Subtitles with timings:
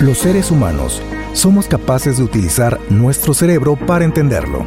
[0.00, 4.64] Los seres humanos somos capaces de utilizar nuestro cerebro para entenderlo.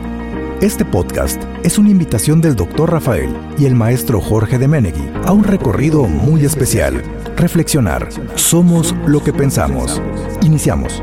[0.60, 2.92] Este podcast es una invitación del Dr.
[2.92, 7.02] Rafael y el maestro Jorge de Menegui a un recorrido muy especial.
[7.38, 8.10] Reflexionar.
[8.36, 10.02] Somos lo que pensamos.
[10.42, 11.02] Iniciamos.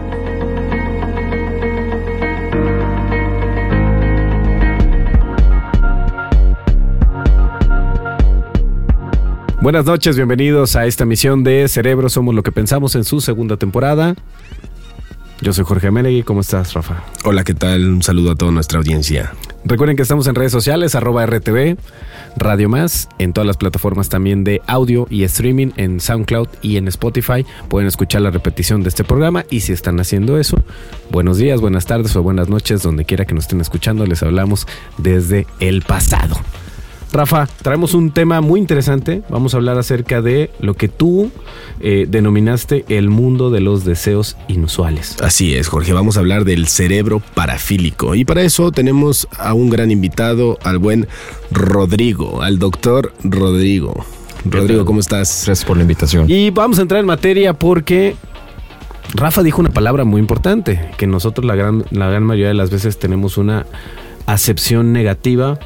[9.61, 13.57] Buenas noches, bienvenidos a esta misión de Cerebro Somos lo que pensamos en su segunda
[13.57, 14.15] temporada.
[15.41, 17.03] Yo soy Jorge Menegui, ¿cómo estás, Rafa?
[17.25, 17.89] Hola, ¿qué tal?
[17.89, 19.33] Un saludo a toda nuestra audiencia.
[19.65, 21.77] Recuerden que estamos en redes sociales, arroba RTV,
[22.37, 26.87] Radio Más, en todas las plataformas también de audio y streaming, en SoundCloud y en
[26.87, 27.45] Spotify.
[27.69, 30.63] Pueden escuchar la repetición de este programa y si están haciendo eso,
[31.11, 34.69] buenos días, buenas tardes o buenas noches, donde quiera que nos estén escuchando, les hablamos
[34.99, 36.37] desde el pasado.
[37.13, 39.23] Rafa, traemos un tema muy interesante.
[39.31, 41.31] Vamos a hablar acerca de lo que tú
[41.81, 45.17] eh, denominaste el mundo de los deseos inusuales.
[45.23, 45.93] Así es, Jorge.
[45.93, 48.15] Vamos a hablar del cerebro parafílico.
[48.15, 51.09] Y para eso tenemos a un gran invitado, al buen
[51.51, 54.05] Rodrigo, al doctor Rodrigo.
[54.45, 55.45] Rodrigo, ¿cómo estás?
[55.47, 56.27] Gracias por la invitación.
[56.29, 58.17] Y vamos a entrar en materia porque
[59.15, 62.71] Rafa dijo una palabra muy importante, que nosotros la gran, la gran mayoría de las
[62.71, 63.67] veces tenemos una
[64.27, 65.59] acepción negativa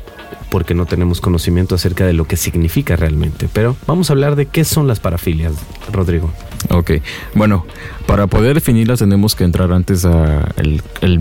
[0.53, 3.49] porque no tenemos conocimiento acerca de lo que significa realmente.
[3.51, 5.55] Pero vamos a hablar de qué son las parafilias,
[5.91, 6.31] Rodrigo.
[6.69, 6.91] Ok,
[7.35, 7.65] bueno,
[8.05, 10.47] para poder definirlas tenemos que entrar antes a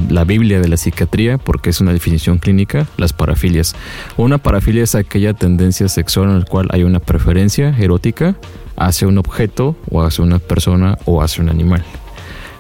[0.09, 3.73] la Biblia de la psiquiatría porque es una definición clínica, las parafilias.
[4.17, 8.35] Una parafilia es aquella tendencia sexual en la cual hay una preferencia erótica
[8.75, 11.85] hacia un objeto o hacia una persona o hacia un animal.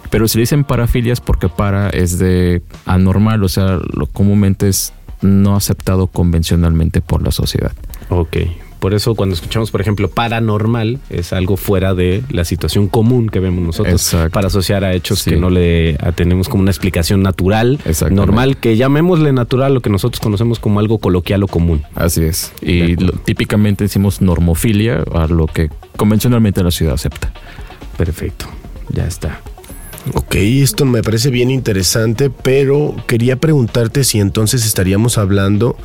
[0.09, 5.55] Pero se dicen parafilias porque para es de anormal, o sea, lo comúnmente es no
[5.55, 7.71] aceptado convencionalmente por la sociedad.
[8.09, 8.37] Ok.
[8.79, 13.39] Por eso cuando escuchamos, por ejemplo, paranormal, es algo fuera de la situación común que
[13.39, 17.79] vemos nosotros para asociar a hechos que no le tenemos como una explicación natural,
[18.09, 21.83] normal, que llamémosle natural lo que nosotros conocemos como algo coloquial o común.
[21.93, 22.53] Así es.
[22.59, 27.31] Y típicamente decimos normofilia a lo que convencionalmente la ciudad acepta.
[27.97, 28.47] Perfecto.
[28.89, 29.41] Ya está.
[30.13, 35.75] Ok, esto me parece bien interesante, pero quería preguntarte si entonces estaríamos hablando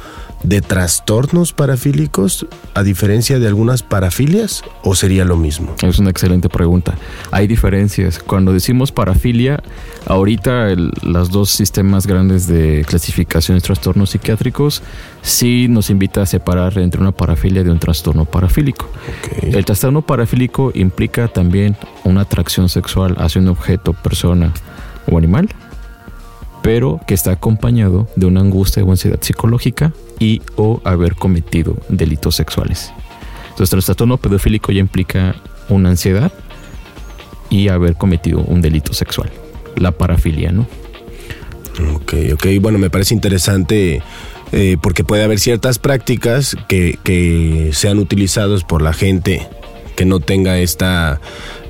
[0.42, 5.74] de trastornos parafílicos a diferencia de algunas parafilias o sería lo mismo?
[5.82, 6.94] Es una excelente pregunta.
[7.30, 8.18] Hay diferencias.
[8.18, 9.62] Cuando decimos parafilia,
[10.06, 14.82] ahorita los dos sistemas grandes de clasificación de trastornos psiquiátricos
[15.22, 18.88] sí nos invita a separar entre una parafilia de un trastorno parafílico.
[19.42, 24.52] El trastorno parafílico implica también una atracción sexual hacia un objeto, persona
[25.10, 25.48] o animal
[26.66, 32.34] pero que está acompañado de una angustia o ansiedad psicológica y o haber cometido delitos
[32.34, 32.92] sexuales.
[33.50, 35.36] Entonces, el trastorno pedofílico ya implica
[35.68, 36.32] una ansiedad
[37.50, 39.30] y haber cometido un delito sexual,
[39.76, 40.66] la parafilia, ¿no?
[41.94, 44.02] Ok, ok, bueno, me parece interesante
[44.52, 49.46] eh, porque puede haber ciertas prácticas que, que sean utilizadas por la gente
[49.96, 51.20] que no tenga esta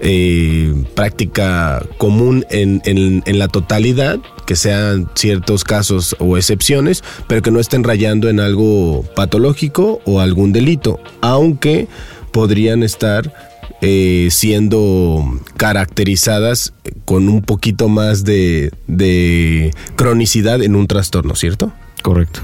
[0.01, 7.53] eh, práctica común en, en, la totalidad, que sean ciertos casos o excepciones, pero que
[7.53, 11.87] no estén rayando en algo patológico o algún delito, aunque
[12.33, 13.33] podrían estar
[13.81, 16.73] eh, siendo caracterizadas
[17.05, 21.73] con un poquito más de, de cronicidad en un trastorno, ¿cierto?
[22.03, 22.41] Correcto.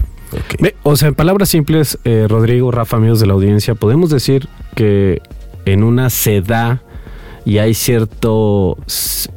[0.82, 5.20] o sea, en palabras simples, eh, Rodrigo, Rafa, amigos de la audiencia, podemos decir que
[5.64, 6.82] en una se da
[7.44, 8.78] y hay cierto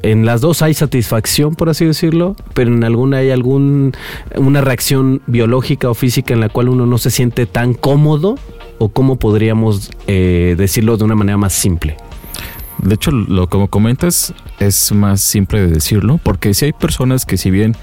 [0.02, 3.94] en las dos hay satisfacción por así decirlo pero en alguna hay algún
[4.36, 8.36] una reacción biológica o física en la cual uno no se siente tan cómodo
[8.78, 11.96] o cómo podríamos eh, decirlo de una manera más simple
[12.78, 17.36] de hecho lo como comentas es más simple de decirlo porque si hay personas que
[17.36, 17.74] si bien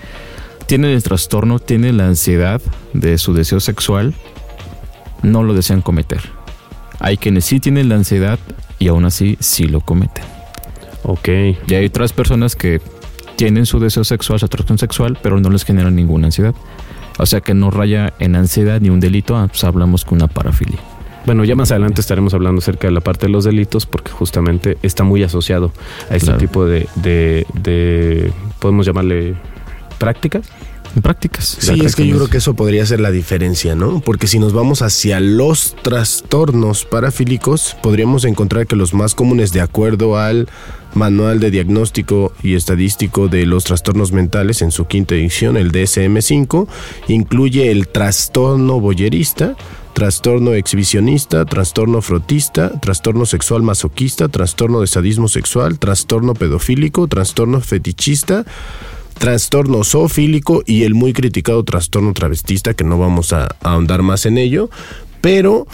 [0.68, 2.62] tienen el trastorno tienen la ansiedad
[2.94, 4.14] de su deseo sexual
[5.24, 6.22] no lo desean cometer
[7.00, 8.40] hay quienes sí tienen la ansiedad
[8.80, 10.24] y aún así sí lo cometen.
[11.04, 11.28] Ok.
[11.68, 12.82] Y hay otras personas que
[13.36, 16.54] tienen su deseo sexual, su atracción sexual, pero no les generan ninguna ansiedad.
[17.18, 20.28] O sea que no raya en ansiedad ni un delito, ah, pues hablamos con una
[20.28, 20.80] parafilia.
[21.26, 24.78] Bueno, ya más adelante estaremos hablando acerca de la parte de los delitos porque justamente
[24.82, 25.72] está muy asociado
[26.10, 29.36] a este tipo de, de, podemos llamarle
[30.00, 30.50] prácticas
[31.02, 31.58] prácticas.
[31.60, 34.00] Sí, es que yo creo que eso podría ser la diferencia, ¿no?
[34.00, 39.62] Porque si nos vamos hacia los trastornos parafílicos, podríamos encontrar que los más comunes de
[39.62, 40.48] acuerdo al
[40.94, 46.68] Manual de Diagnóstico y Estadístico de los Trastornos Mentales en su quinta edición, el DSM-5,
[47.08, 49.56] incluye el trastorno boyerista,
[49.94, 58.46] trastorno exhibicionista, trastorno frotista, trastorno sexual masoquista, trastorno de sadismo sexual, trastorno pedofílico, trastorno fetichista,
[59.14, 64.26] trastorno zoofílico y el muy criticado trastorno travestista, que no vamos a, a ahondar más
[64.26, 64.70] en ello,
[65.22, 65.68] pero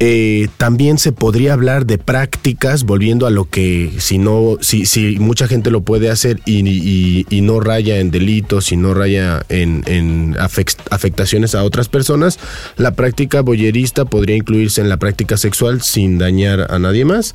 [0.00, 5.18] eh, también se podría hablar de prácticas, volviendo a lo que si no, si, si
[5.18, 9.44] mucha gente lo puede hacer y, y- y no raya en delitos y no raya
[9.50, 12.38] en, en afec- afectaciones a otras personas,
[12.76, 17.34] la práctica boyerista podría incluirse en la práctica sexual sin dañar a nadie más.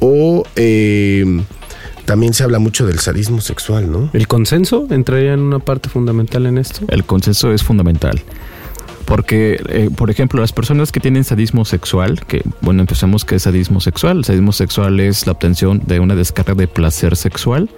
[0.00, 1.24] O eh,
[2.10, 4.10] también se habla mucho del sadismo sexual, ¿no?
[4.12, 6.80] ¿El consenso entraría en una parte fundamental en esto?
[6.88, 8.20] El consenso es fundamental.
[9.04, 13.44] Porque, eh, por ejemplo, las personas que tienen sadismo sexual, que, bueno, empezamos que es
[13.44, 14.18] sadismo sexual.
[14.18, 17.70] El sadismo sexual es la obtención de una descarga de placer sexual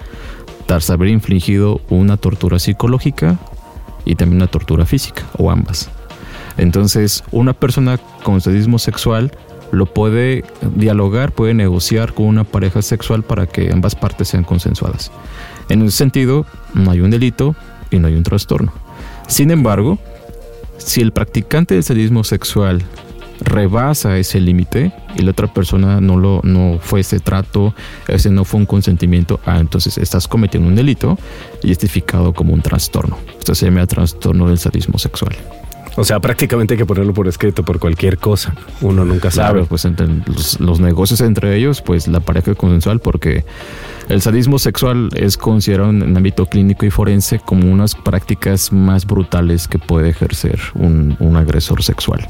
[0.64, 3.38] tras haber infligido una tortura psicológica
[4.06, 5.90] y también una tortura física, o ambas.
[6.56, 9.30] Entonces, una persona con sadismo sexual
[9.72, 10.44] lo puede
[10.76, 15.10] dialogar, puede negociar con una pareja sexual para que ambas partes sean consensuadas.
[15.68, 17.56] En ese sentido, no hay un delito
[17.90, 18.72] y no hay un trastorno.
[19.26, 19.98] Sin embargo,
[20.76, 22.82] si el practicante del sadismo sexual
[23.40, 27.74] rebasa ese límite y la otra persona no lo no fue ese trato,
[28.08, 31.18] ese no fue un consentimiento, ah, entonces estás cometiendo un delito
[31.62, 33.18] y es tipificado como un trastorno.
[33.38, 35.34] Esto se llama trastorno del sadismo sexual.
[35.96, 38.54] O sea, prácticamente hay que ponerlo por escrito por cualquier cosa.
[38.80, 39.52] Uno nunca sabe.
[39.52, 43.44] Claro, pues entre los, los negocios entre ellos, pues la pareja consensual, porque
[44.08, 49.06] el sadismo sexual es considerado en el ámbito clínico y forense como unas prácticas más
[49.06, 52.26] brutales que puede ejercer un, un agresor sexual.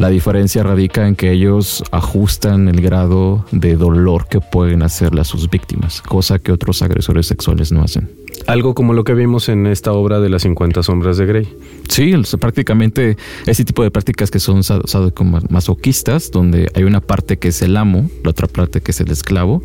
[0.00, 5.24] La diferencia radica en que ellos ajustan el grado de dolor que pueden hacerle a
[5.24, 8.10] sus víctimas, cosa que otros agresores sexuales no hacen.
[8.46, 11.54] Algo como lo que vimos en esta obra de las 50 sombras de Grey.
[11.90, 17.60] Sí, prácticamente ese tipo de prácticas que son sadomasoquistas, donde hay una parte que es
[17.60, 19.62] el amo, la otra parte que es el esclavo,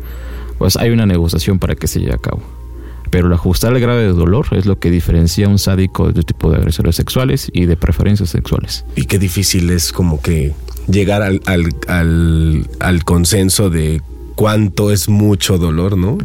[0.58, 2.42] pues hay una negociación para que se lleve a cabo.
[3.10, 6.10] Pero el ajustar el grado de dolor es lo que diferencia a un sádico de
[6.10, 8.84] otro tipo de agresores sexuales y de preferencias sexuales.
[8.96, 10.52] Y qué difícil es como que
[10.88, 14.02] llegar al, al, al consenso de
[14.36, 16.18] cuánto es mucho dolor, ¿no?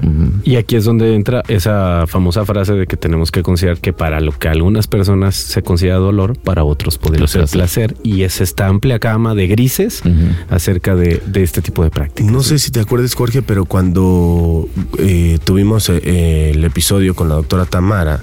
[0.43, 4.19] Y aquí es donde entra esa famosa frase de que tenemos que considerar que para
[4.19, 7.95] lo que algunas personas se considera dolor, para otros podría ser placer.
[8.03, 10.03] Y es esta amplia gama de grises
[10.49, 12.31] acerca de, de este tipo de prácticas.
[12.31, 14.67] No sé si te acuerdas, Jorge, pero cuando
[14.99, 18.21] eh, tuvimos eh, el episodio con la doctora Tamara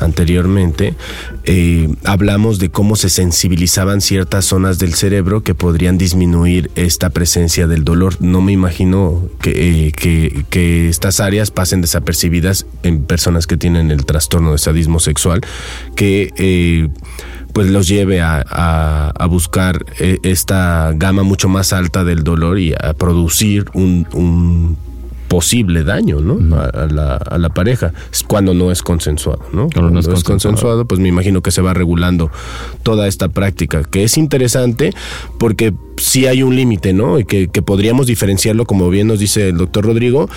[0.00, 0.94] anteriormente,
[1.44, 7.66] eh, hablamos de cómo se sensibilizaban ciertas zonas del cerebro que podrían disminuir esta presencia
[7.66, 8.16] del dolor.
[8.20, 14.52] No me imagino que, eh, estas áreas pasen desapercibidas en personas que tienen el trastorno
[14.52, 15.40] de sadismo sexual,
[15.96, 16.30] que...
[16.36, 16.88] eh,
[17.52, 23.64] pues los lleve a, buscar esta gama mucho más alta del dolor y a producir
[23.74, 24.76] un
[25.30, 26.56] posible daño ¿no?
[26.56, 29.70] a, a la, a la pareja Es cuando no es consensuado ¿no?
[29.72, 30.84] Cuando no es consensuado.
[30.86, 32.32] pues me imagino que se va regulando
[32.82, 34.92] toda esta práctica que es interesante
[35.38, 37.20] porque sí hay un límite ¿no?
[37.20, 40.28] y que, que podríamos diferenciarlo como bien nos dice el doctor Rodrigo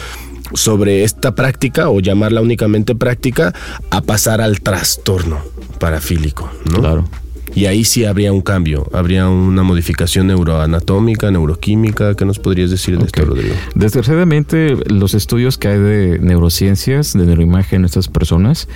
[0.54, 3.52] sobre esta práctica o llamarla únicamente práctica
[3.90, 5.40] a pasar al trastorno
[5.80, 6.82] parafílico, ¿no?
[6.82, 7.06] Claro.
[7.56, 12.16] Y ahí sí habría un cambio, habría una modificación neuroanatómica, neuroquímica.
[12.16, 13.28] ¿Qué nos podrías decir de esto, Ok.
[13.30, 13.56] Rodrigo?
[13.76, 18.68] Desgraciadamente, los estudios que hay de neurociencias, de neuroimagen en estas personas,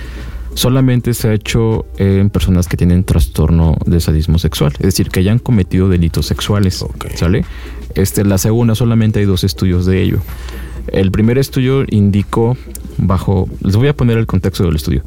[0.54, 5.20] solamente se ha hecho en personas que tienen trastorno de sadismo sexual, es decir, que
[5.20, 6.82] hayan cometido delitos sexuales.
[6.82, 7.06] Ok.
[7.14, 7.44] ¿Sale?
[7.94, 10.18] Este, la segunda, solamente hay dos estudios de ello.
[10.92, 12.56] El primer estudio indicó
[12.96, 15.02] bajo, les voy a poner el contexto del estudio.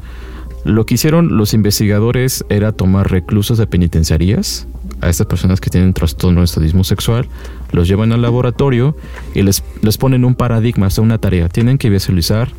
[0.64, 4.68] Lo que hicieron los investigadores era tomar reclusos de penitenciarías,
[5.02, 7.26] a estas personas que tienen trastorno de sadismo sexual,
[7.72, 8.96] los llevan al laboratorio
[9.34, 11.48] y les, les ponen un paradigma, o sea, una tarea.
[11.48, 12.50] Tienen que visualizar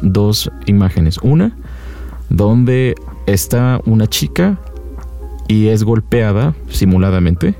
[0.00, 1.18] dos imágenes.
[1.22, 1.54] Una,
[2.30, 2.94] donde
[3.26, 4.58] está una chica
[5.48, 7.54] y es golpeada simuladamente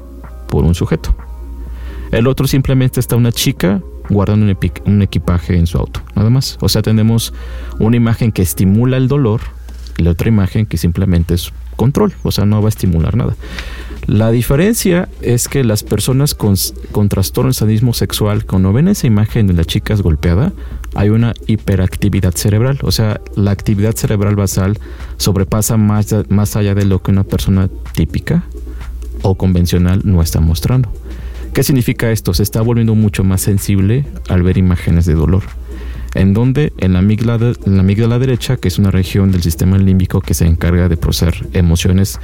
[0.49, 1.14] por un sujeto.
[2.11, 4.56] El otro simplemente está una chica guardando un,
[4.87, 6.56] un equipaje en su auto, nada más.
[6.61, 7.34] O sea, tenemos
[7.78, 9.42] una imagen que estimula el dolor
[9.99, 13.34] la otra imagen que simplemente es control, o sea, no va a estimular nada.
[14.06, 16.56] La diferencia es que las personas con,
[16.90, 20.52] con trastorno de sadismo sexual, cuando ven esa imagen de la chica es golpeada,
[20.94, 22.78] hay una hiperactividad cerebral.
[22.82, 24.78] O sea, la actividad cerebral basal
[25.18, 28.42] sobrepasa más, más allá de lo que una persona típica
[29.22, 30.92] o convencional no está mostrando.
[31.54, 32.34] ¿Qué significa esto?
[32.34, 35.42] Se está volviendo mucho más sensible al ver imágenes de dolor.
[36.14, 39.78] En donde en la amígdala, en la amígdala derecha, que es una región del sistema
[39.78, 42.21] límbico que se encarga de procesar emociones,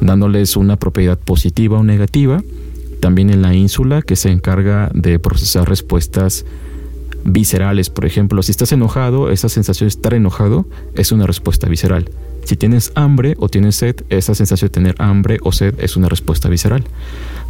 [0.00, 2.42] dándoles una propiedad positiva o negativa,
[3.00, 6.44] también en la ínsula que se encarga de procesar respuestas
[7.24, 7.90] viscerales.
[7.90, 12.10] Por ejemplo, si estás enojado, esa sensación de estar enojado es una respuesta visceral.
[12.44, 16.08] Si tienes hambre o tienes sed, esa sensación de tener hambre o sed es una
[16.08, 16.84] respuesta visceral.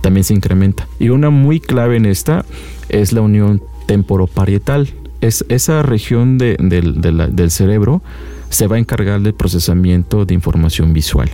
[0.02, 0.88] También se incrementa.
[0.98, 2.44] Y una muy clave en esta
[2.88, 4.88] es la unión temporoparietal.
[5.20, 8.02] Es esa región del cerebro
[8.50, 11.30] se va a encargar del procesamiento de información visual.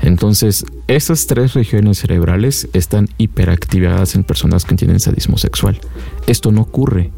[0.00, 5.80] Entonces, esas tres regiones cerebrales están hiperactivadas en personas que tienen sadismo sexual.
[6.26, 7.10] Esto no ocurre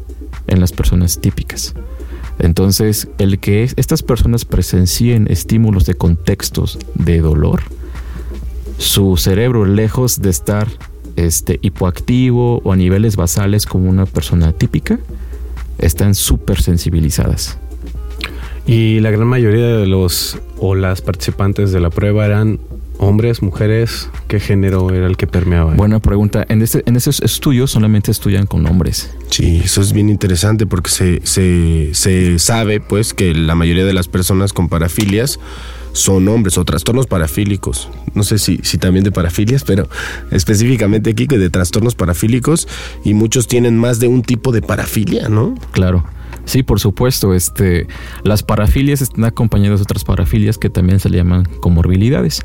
[0.47, 1.73] en las personas típicas.
[2.39, 7.61] Entonces, el que estas personas presencien estímulos de contextos de dolor,
[8.77, 10.67] su cerebro, lejos de estar
[11.15, 14.99] este, hipoactivo o a niveles basales como una persona típica,
[15.81, 17.57] están súper sensibilizadas.
[18.65, 22.59] Y la gran mayoría de los o las participantes de la prueba eran
[23.01, 25.73] hombres, mujeres, ¿qué género era el que permeaba?
[25.73, 26.45] Buena pregunta.
[26.47, 29.11] En, este, en esos estudios solamente estudian con hombres.
[29.29, 34.07] Sí, eso es bien interesante porque se, se, sabe pues que la mayoría de las
[34.07, 35.39] personas con parafilias
[35.93, 37.89] son hombres o trastornos parafílicos.
[38.13, 39.87] No sé si, si también de parafilias, pero
[40.31, 42.67] específicamente aquí que de trastornos parafílicos
[43.03, 45.55] y muchos tienen más de un tipo de parafilia, ¿no?
[45.71, 46.03] Claro.
[46.45, 47.33] Sí, por supuesto.
[47.33, 47.87] Este,
[48.23, 52.41] las parafilias están acompañadas de otras parafilias que también se le llaman comorbilidades.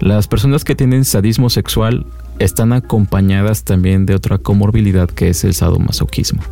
[0.00, 2.06] Las personas que tienen sadismo sexual
[2.38, 6.42] están acompañadas también de otra comorbilidad que es el sadomasoquismo.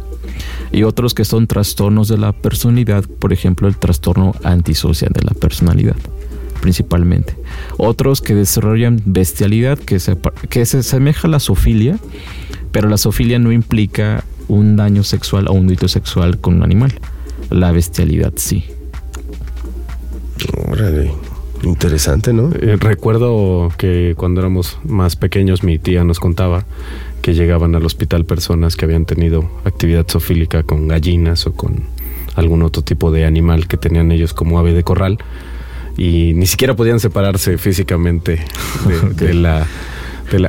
[0.71, 5.33] Y otros que son trastornos de la personalidad, por ejemplo, el trastorno antisocial de la
[5.33, 5.97] personalidad
[6.62, 7.37] principalmente.
[7.76, 10.16] Otros que desarrollan bestialidad, que se,
[10.49, 11.99] que se asemeja a la sofilia,
[12.71, 16.95] pero la sofilia no implica un daño sexual o un delito sexual con un animal.
[17.50, 18.64] La bestialidad sí.
[20.69, 21.12] Órale.
[21.64, 22.50] Interesante, ¿no?
[22.54, 26.64] Eh, recuerdo que cuando éramos más pequeños mi tía nos contaba
[27.23, 31.85] que llegaban al hospital personas que habían tenido actividad zoofílica con gallinas o con
[32.35, 35.19] algún otro tipo de animal que tenían ellos como ave de corral
[35.97, 38.45] y ni siquiera podían separarse físicamente
[39.17, 39.67] de la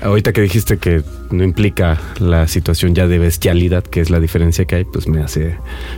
[0.02, 4.66] ahorita que dijiste que no implica la situación ya de bestialidad, que es la diferencia
[4.66, 5.58] que hay, pues me hace,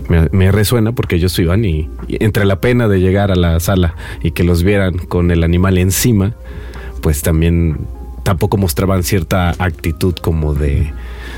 [0.10, 3.96] me, resuena porque ellos iban y, y, entre la pena de llegar a la sala
[4.24, 6.34] y que los vieran con el animal encima,
[7.02, 7.78] pues también
[8.26, 10.92] tampoco mostraban cierta actitud como de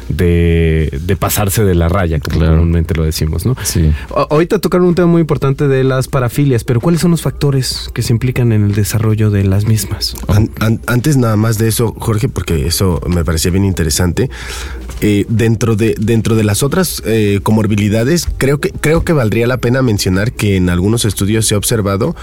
[0.09, 3.55] de, pasarse de la raya, como normalmente lo decimos, ¿no?
[3.63, 3.91] Sí.
[4.29, 8.01] ahorita tocaron un tema muy importante de las parafilias, pero ¿cuáles son los factores que
[8.01, 10.15] se implican en el desarrollo de las mismas?
[10.85, 14.29] antes nada más de eso, Jorge, porque eso me parecía bien interesante.
[15.01, 19.57] Eh, dentro de dentro de las otras eh, comorbilidades, creo que creo que valdría la
[19.57, 22.15] pena mencionar que en algunos estudios se ha observado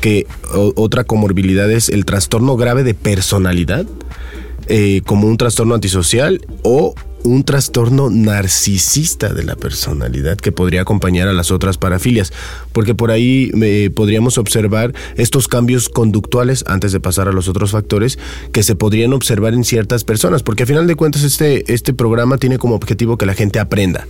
[0.00, 3.86] que otra comorbilidad es el trastorno grave de personalidad.
[4.70, 11.28] Eh, como un trastorno antisocial o un trastorno narcisista de la personalidad que podría acompañar
[11.28, 12.32] a las otras parafilias,
[12.72, 17.72] porque por ahí eh, podríamos observar estos cambios conductuales antes de pasar a los otros
[17.72, 18.18] factores
[18.52, 22.38] que se podrían observar en ciertas personas, porque a final de cuentas este, este programa
[22.38, 24.06] tiene como objetivo que la gente aprenda.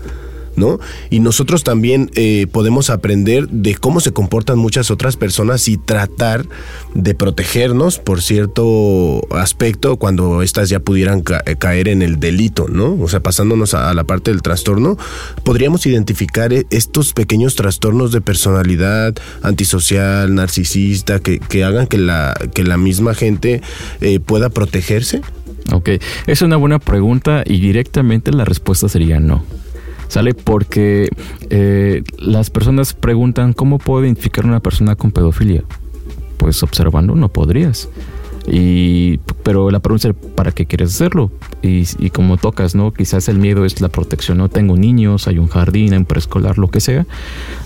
[0.59, 0.79] ¿No?
[1.11, 6.47] Y nosotros también eh, podemos aprender de cómo se comportan muchas otras personas y tratar
[6.95, 12.97] de protegernos por cierto aspecto cuando éstas ya pudieran eh, caer en el delito, ¿no?
[13.00, 14.99] O sea, pasándonos a, la parte del trastorno,
[15.45, 22.65] podríamos identificar eh, estos pequeños trastornos de personalidad antisocial, narcisista, que, hagan que la, que
[22.65, 23.62] la misma gente
[24.27, 25.23] pueda protegerse.
[25.73, 25.91] Ok,
[26.27, 29.45] es una buena pregunta y directamente la respuesta sería no.
[30.09, 30.35] ¿Sale?
[30.35, 31.09] Porque
[31.50, 35.62] eh, las personas preguntan, ¿cómo puedo identificar una persona con pedofilia?
[36.38, 37.88] Pues observando no podrías.
[38.50, 41.31] Y, pero la pregunta es, ¿para qué quieres hacerlo?
[41.61, 42.95] Y, y, como tocas, ¿no?
[42.95, 44.49] Quizás el miedo es la protección, ¿no?
[44.49, 47.07] Tengo niños, hay un jardín, hay un preescolar, lo que sea.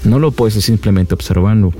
[0.02, 1.72] No lo puedes simplemente observando.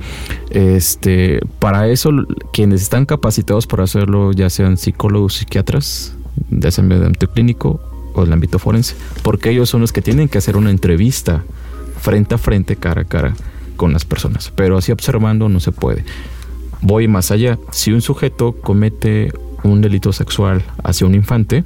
[0.51, 2.11] Este, para eso,
[2.53, 6.15] quienes están capacitados para hacerlo, ya sean psicólogos, psiquiatras,
[6.49, 7.81] de ese ambiente clínico
[8.13, 11.43] o el ámbito forense, porque ellos son los que tienen que hacer una entrevista
[11.99, 13.33] frente a frente, cara a cara
[13.75, 14.51] con las personas.
[14.55, 16.03] Pero así observando no se puede.
[16.81, 17.57] Voy más allá.
[17.71, 19.31] Si un sujeto comete
[19.63, 21.63] un delito sexual hacia un infante,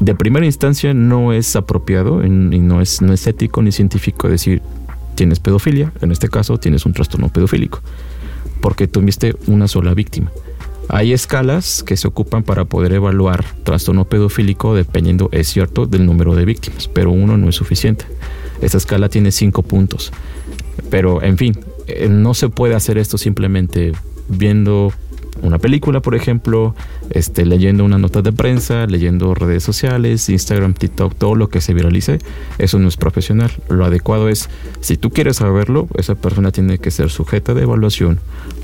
[0.00, 4.62] de primera instancia no es apropiado y no es, no es ético ni científico decir
[5.14, 7.80] tienes pedofilia, en este caso tienes un trastorno pedofílico,
[8.60, 10.30] porque tuviste una sola víctima.
[10.88, 16.34] Hay escalas que se ocupan para poder evaluar trastorno pedofílico dependiendo, es cierto, del número
[16.34, 18.04] de víctimas, pero uno no es suficiente.
[18.60, 20.12] Esta escala tiene cinco puntos.
[20.90, 23.92] Pero, en fin, eh, no se puede hacer esto simplemente
[24.28, 24.92] viendo
[25.42, 26.74] una película, por ejemplo,
[27.10, 31.74] este, leyendo una nota de prensa, leyendo redes sociales, Instagram, TikTok, todo lo que se
[31.74, 32.18] viralice,
[32.58, 33.50] eso no es profesional.
[33.68, 34.48] Lo adecuado es,
[34.80, 38.18] si tú quieres saberlo, esa persona tiene que ser sujeta de evaluación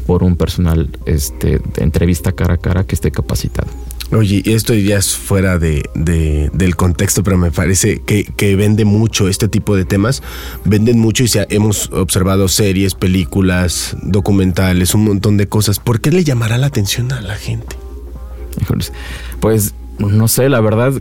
[0.07, 3.69] por un personal este, de entrevista cara a cara que esté capacitado.
[4.13, 8.85] Oye, esto ya es fuera de, de, del contexto, pero me parece que, que, vende
[8.85, 10.23] mucho este tipo de temas.
[10.67, 15.79] Venden mucho y se, hemos observado series, películas, documentales, un montón de cosas.
[15.79, 17.75] ¿Por qué le llamará la atención a la gente?
[19.41, 20.93] Pues no sé, la verdad,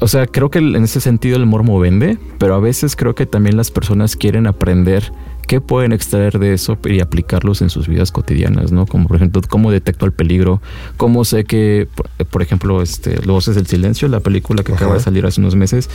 [0.00, 3.26] o sea, creo que en ese sentido el mormo vende, pero a veces creo que
[3.26, 5.12] también las personas quieren aprender
[5.46, 8.86] qué pueden extraer de eso y aplicarlos en sus vidas cotidianas, ¿no?
[8.86, 10.60] Como por ejemplo, cómo detecto el peligro,
[10.96, 11.88] cómo sé que,
[12.30, 15.54] por ejemplo, este, Los Voces del Silencio, la película que acaba de salir hace unos
[15.54, 15.88] meses,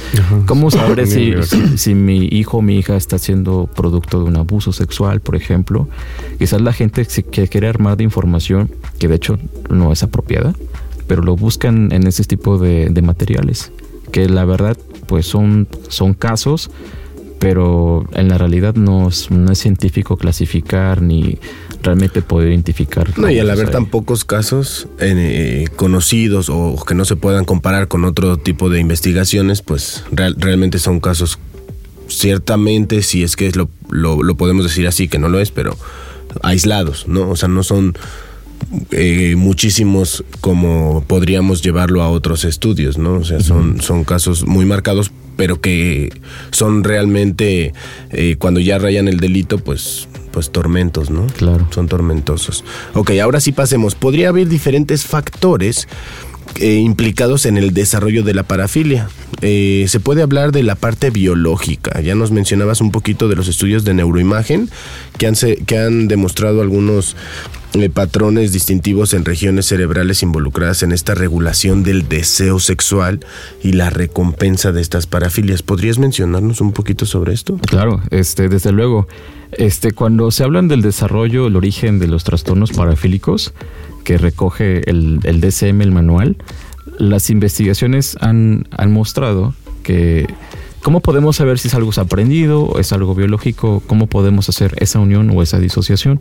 [0.46, 1.34] cómo sabré si,
[1.76, 5.88] si, mi hijo o mi hija está siendo producto de un abuso sexual, por ejemplo.
[6.40, 9.38] Quizás la gente que quiere armar de información que de hecho
[9.70, 10.54] no es apropiada,
[11.08, 13.72] pero lo buscan en ese tipo de, de materiales,
[14.12, 14.78] que la verdad
[15.08, 16.72] pues son, son casos
[17.42, 21.40] pero en la realidad no es, no es científico clasificar ni
[21.82, 23.18] realmente poder identificar.
[23.18, 27.88] No, y al haber tan pocos casos eh, conocidos o que no se puedan comparar
[27.88, 31.40] con otro tipo de investigaciones, pues realmente son casos
[32.08, 35.50] ciertamente, si es que es lo, lo, lo, podemos decir así, que no lo es,
[35.50, 35.76] pero
[36.44, 37.28] aislados, ¿no?
[37.28, 37.98] O sea, no son
[38.92, 43.14] eh, muchísimos como podríamos llevarlo a otros estudios, ¿no?
[43.14, 46.14] O sea, son, son casos muy marcados pero que
[46.52, 47.74] son realmente,
[48.12, 51.26] eh, cuando ya rayan el delito, pues pues tormentos, ¿no?
[51.26, 51.68] Claro.
[51.72, 52.64] Son tormentosos.
[52.94, 53.96] Ok, ahora sí pasemos.
[53.96, 55.88] Podría haber diferentes factores
[56.60, 59.10] eh, implicados en el desarrollo de la parafilia.
[59.42, 62.00] Eh, se puede hablar de la parte biológica.
[62.02, 64.70] Ya nos mencionabas un poquito de los estudios de neuroimagen
[65.18, 65.34] que han,
[65.66, 67.16] que han demostrado algunos
[67.74, 73.26] eh, patrones distintivos en regiones cerebrales involucradas en esta regulación del deseo sexual
[73.64, 75.64] y la recompensa de estas parafilias.
[75.64, 77.58] ¿Podrías mencionarnos un poquito sobre esto?
[77.68, 79.08] Claro, este, desde luego.
[79.54, 83.54] Este, cuando se hablan del desarrollo, el origen de los trastornos parafílicos,
[84.04, 86.38] que recoge el, DCM, el manual,
[86.98, 90.28] las investigaciones han, han mostrado que
[90.82, 93.84] ¿Cómo podemos saber si es algo aprendido es algo biológico?
[93.86, 96.20] ¿Cómo podemos hacer esa unión o esa disociación?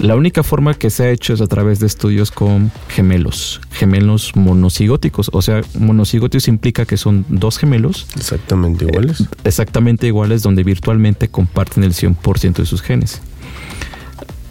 [0.00, 4.34] La única forma que se ha hecho es a través de estudios con gemelos, gemelos
[4.34, 5.28] monocigóticos.
[5.34, 8.06] O sea, monocigóticos implica que son dos gemelos.
[8.16, 9.24] Exactamente iguales.
[9.44, 13.20] exactamente iguales, donde virtualmente comparten el 100% de sus genes.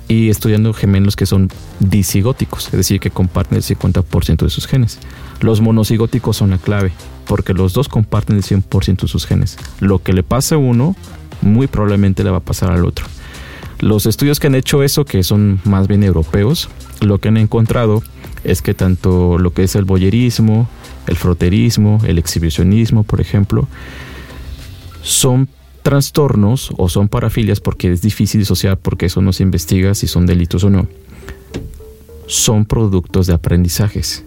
[0.08, 5.00] Y estudiando gemelos que son disigóticos, es decir, que comparten el 50% de sus genes.
[5.42, 6.92] Los monocigóticos son la clave,
[7.26, 9.58] porque los dos comparten el 100% de sus genes.
[9.80, 10.96] Lo que le pasa a uno,
[11.42, 13.08] muy probablemente le va a pasar al otro.
[13.80, 16.70] Los estudios que han hecho eso, que son más bien europeos,
[17.02, 18.04] lo que han encontrado
[18.44, 20.68] es que tanto lo que es el boyerismo,
[21.08, 23.68] el froterismo, el exhibicionismo, por ejemplo,
[25.02, 25.48] son
[25.82, 30.26] trastornos o son parafilias porque es difícil disociar porque eso no se investiga si son
[30.26, 30.88] delitos o no.
[32.28, 34.26] Son productos de aprendizajes.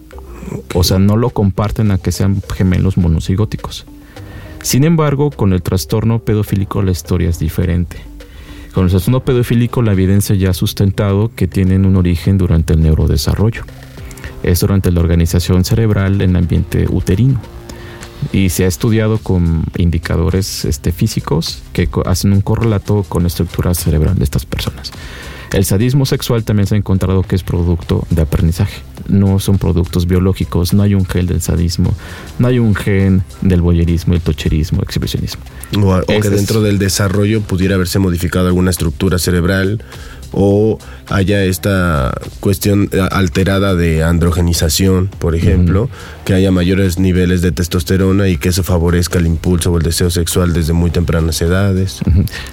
[0.75, 3.87] O sea, no lo comparten a que sean gemelos monocigóticos.
[4.63, 7.99] Sin embargo, con el trastorno pedofílico la historia es diferente.
[8.73, 12.83] Con el trastorno pedofílico la evidencia ya ha sustentado que tienen un origen durante el
[12.83, 13.65] neurodesarrollo.
[14.43, 17.39] Es durante la organización cerebral en ambiente uterino.
[18.33, 23.75] Y se ha estudiado con indicadores este, físicos que hacen un correlato con la estructura
[23.75, 24.91] cerebral de estas personas.
[25.53, 28.83] El sadismo sexual también se ha encontrado que es producto de aprendizaje.
[29.09, 31.95] No son productos biológicos, no hay un gen del sadismo,
[32.39, 35.43] no hay un gen del boyerismo, el tocherismo, el exhibicionismo.
[35.77, 39.83] O, que dentro del desarrollo pudiera haberse modificado alguna estructura cerebral
[40.33, 45.89] o haya esta cuestión eh, alterada de androgenización, por ejemplo,
[46.25, 50.11] que haya mayores niveles de testosterona y que eso favorezca el impulso o el deseo
[50.11, 52.01] sexual desde muy tempranas edades.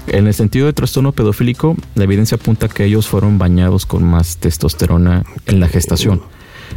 [0.07, 4.37] En el sentido de trastorno pedofílico, la evidencia apunta que ellos fueron bañados con más
[4.37, 6.21] testosterona en la gestación.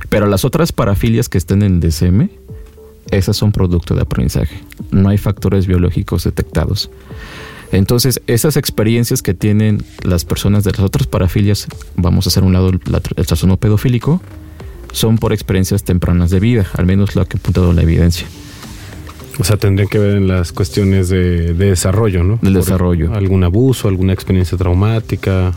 [0.09, 2.31] Pero las otras parafilias que estén en DCM,
[3.11, 4.61] esas son producto de aprendizaje.
[4.91, 6.91] No hay factores biológicos detectados.
[7.73, 12.53] Entonces, esas experiencias que tienen las personas de las otras parafilias, vamos a hacer un
[12.53, 14.21] lado el, trastorno pedofílico,
[14.93, 18.27] son por experiencias tempranas de vida, al menos lo que ha apuntado la evidencia.
[19.39, 22.39] O sea, tendrían que ver en las cuestiones de, desarrollo, ¿no?
[22.43, 23.15] Del desarrollo.
[23.15, 25.55] Algún abuso, alguna experiencia traumática,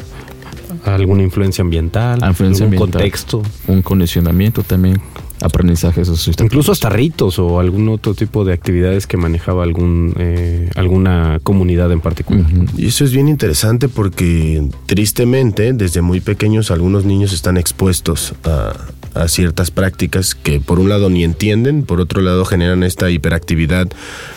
[0.86, 3.44] alguna influencia ambiental, influencia algún contexto.
[3.68, 5.02] Un condicionamiento también.
[5.42, 6.52] Aprendizajes socioeducativos.
[6.52, 11.92] Incluso hasta ritos o algún otro tipo de actividades que manejaba algún eh, alguna comunidad
[11.92, 12.46] en particular.
[12.78, 18.74] Y eso es bien interesante porque tristemente desde muy pequeños algunos niños están expuestos a,
[19.14, 23.90] a ciertas prácticas que por un lado ni entienden, por otro lado generan esta hiperactividad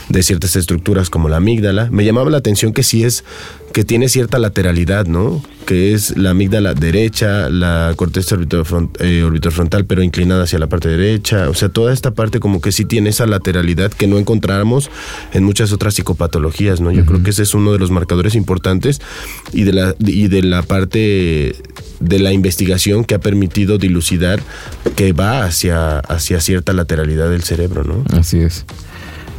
[0.09, 1.89] de ciertas estructuras como la amígdala.
[1.91, 3.25] Me llamaba la atención que sí es
[3.73, 5.43] que tiene cierta lateralidad, ¿no?
[5.67, 8.37] Que es la amígdala derecha, la corteza
[9.01, 11.51] eh, orbitofrontal, pero inclinada hacia la parte derecha.
[11.51, 14.91] O sea, toda esta parte como que sí tiene esa lateralidad que no encontramos
[15.33, 16.91] en muchas otras psicopatologías, ¿no?
[16.91, 19.01] Yo creo que ese es uno de los marcadores importantes
[19.53, 21.55] y de la, y de la parte
[22.01, 24.41] de la investigación que ha permitido dilucidar
[24.97, 28.05] que va hacia, hacia cierta lateralidad del cerebro, ¿no?
[28.17, 28.65] Así es.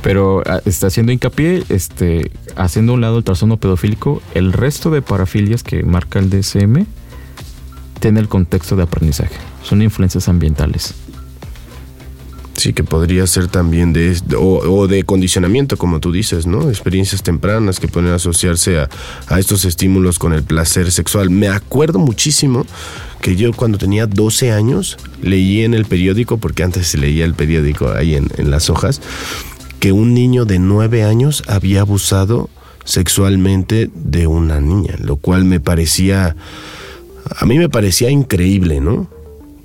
[0.02, 5.02] Pero ah, está haciendo hincapié, este, haciendo un lado el trastorno pedofílico, el resto de
[5.02, 6.86] parafilias que marca el DSM
[8.00, 9.36] tiene el contexto de aprendizaje.
[9.64, 10.94] Son influencias ambientales.
[12.60, 16.70] Sí, que podría ser también de o, o de condicionamiento, como tú dices, ¿no?
[16.70, 18.90] Experiencias tempranas que pueden asociarse a,
[19.28, 21.30] a estos estímulos con el placer sexual.
[21.30, 22.66] Me acuerdo muchísimo
[23.22, 27.34] que yo cuando tenía 12 años leí en el periódico, porque antes se leía el
[27.34, 29.02] periódico ahí en, en las hojas,
[29.80, 32.50] que un niño de 9 años había abusado
[32.84, 36.36] sexualmente de una niña, lo cual me parecía,
[37.38, 39.08] a mí me parecía increíble, ¿no?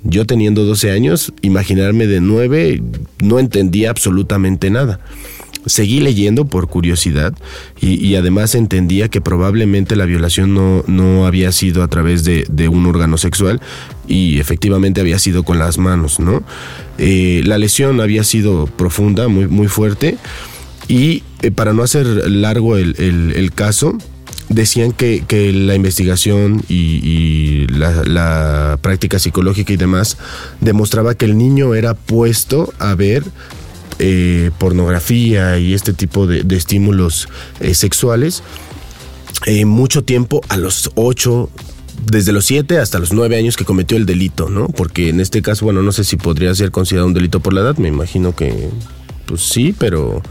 [0.03, 2.81] Yo teniendo 12 años, imaginarme de 9,
[3.23, 4.99] no entendía absolutamente nada.
[5.65, 7.33] Seguí leyendo por curiosidad
[7.81, 12.67] y, además entendía que probablemente la violación no, no había sido a través de, de
[12.67, 13.61] un órgano sexual
[14.07, 16.43] y efectivamente había sido con las manos, ¿no?
[16.97, 20.17] Eh, la lesión había sido profunda, muy, muy fuerte
[20.87, 23.97] y eh, para no hacer largo el, el- el caso,
[24.49, 30.17] decían que, que la investigación y, y la, la práctica psicológica y demás
[30.61, 33.23] demostraba que el niño era puesto a ver
[33.99, 37.27] eh, pornografía y este tipo de, estímulos
[37.59, 38.43] eh, sexuales
[39.45, 41.49] eh, mucho tiempo a los 8
[42.05, 44.67] desde los 7 hasta los 9 años que cometió el delito, ¿no?
[44.67, 47.61] Porque en este caso, bueno, no sé si podría ser considerado un delito por la
[47.61, 48.69] edad, me imagino que
[49.25, 50.21] pues sí, pero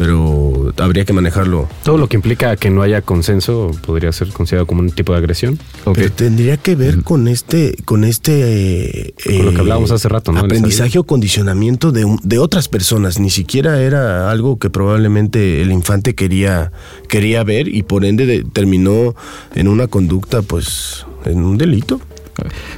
[0.00, 1.68] pero habría que manejarlo.
[1.84, 5.18] Todo lo que implica que no haya consenso podría ser considerado como un tipo de
[5.18, 5.58] agresión.
[5.84, 5.96] Ok.
[5.96, 10.32] Pero tendría que ver con este, con este eh, Con lo que hablábamos hace rato,
[10.32, 10.40] ¿no?
[10.40, 13.20] aprendizaje o condicionamiento de, de otras personas.
[13.20, 16.72] Ni siquiera era algo que probablemente el infante quería,
[17.06, 19.14] quería ver y por ende de- terminó
[19.54, 22.00] en una conducta, pues, en un delito.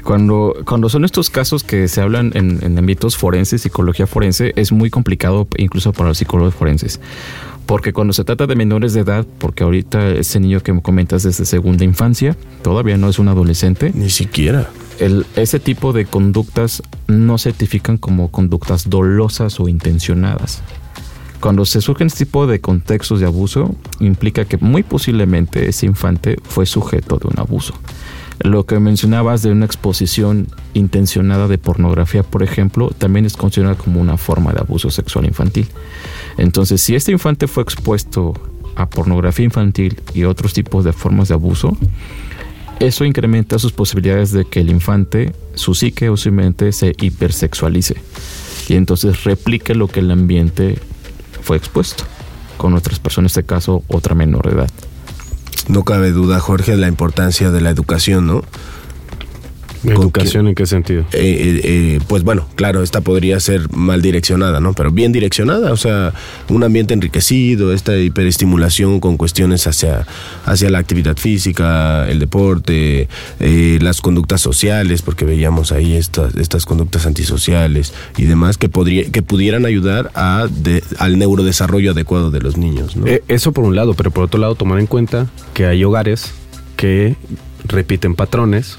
[0.04, 4.72] Cuando, cuando son estos casos que se hablan en, en ámbitos forenses, psicología forense, es
[4.72, 7.00] muy complicado incluso para los psicólogos forenses.
[7.66, 11.22] Porque cuando se trata de menores de edad, porque ahorita ese niño que me comentas
[11.22, 14.68] desde segunda infancia, todavía no es un adolescente, Ni siquiera.
[14.98, 20.60] el- ese tipo de conductas no se tipifican como conductas dolosas o intencionadas.
[21.40, 26.36] Cuando se surgen este tipo de contextos de abuso, implica que muy posiblemente ese infante
[26.44, 27.74] fue sujeto de un abuso.
[28.42, 34.00] Lo que mencionabas de una exposición intencionada de pornografía, por ejemplo, también es considerada como
[34.00, 35.68] una forma de abuso sexual infantil.
[36.38, 38.34] Entonces, si este infante fue expuesto
[38.74, 41.76] a pornografía infantil y otros tipos de formas de abuso,
[42.80, 47.96] eso incrementa sus posibilidades de que el infante, su psique o su mente se hipersexualice
[48.68, 50.78] y entonces replique lo que el ambiente
[51.42, 52.04] fue expuesto
[52.56, 54.70] con otras personas, en este caso otra menor de edad.
[55.68, 58.42] No cabe duda, Jorge, de la importancia de la educación, ¿no?
[59.84, 61.02] ¿Educación en qué sentido?
[61.12, 64.74] Eh, eh, eh, pues bueno, claro, esta podría ser mal direccionada, ¿no?
[64.74, 66.12] Pero bien direccionada, o sea,
[66.48, 70.06] un ambiente enriquecido, esta hiperestimulación con cuestiones hacia,
[70.46, 73.08] hacia la actividad física, el deporte,
[73.40, 79.10] eh, las conductas sociales, porque veíamos ahí estas, estas conductas antisociales y demás que, podría,
[79.10, 83.06] que pudieran ayudar a de- al neurodesarrollo adecuado de los niños, ¿no?
[83.28, 86.32] Eso por un lado, pero por otro lado tomar en cuenta que hay hogares
[86.76, 87.16] que
[87.64, 88.78] repiten patrones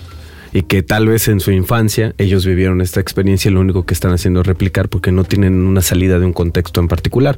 [0.54, 3.94] y que tal vez en su infancia ellos vivieron esta experiencia y lo único que
[3.94, 7.38] están haciendo es replicar porque no tienen una salida de un contexto en particular.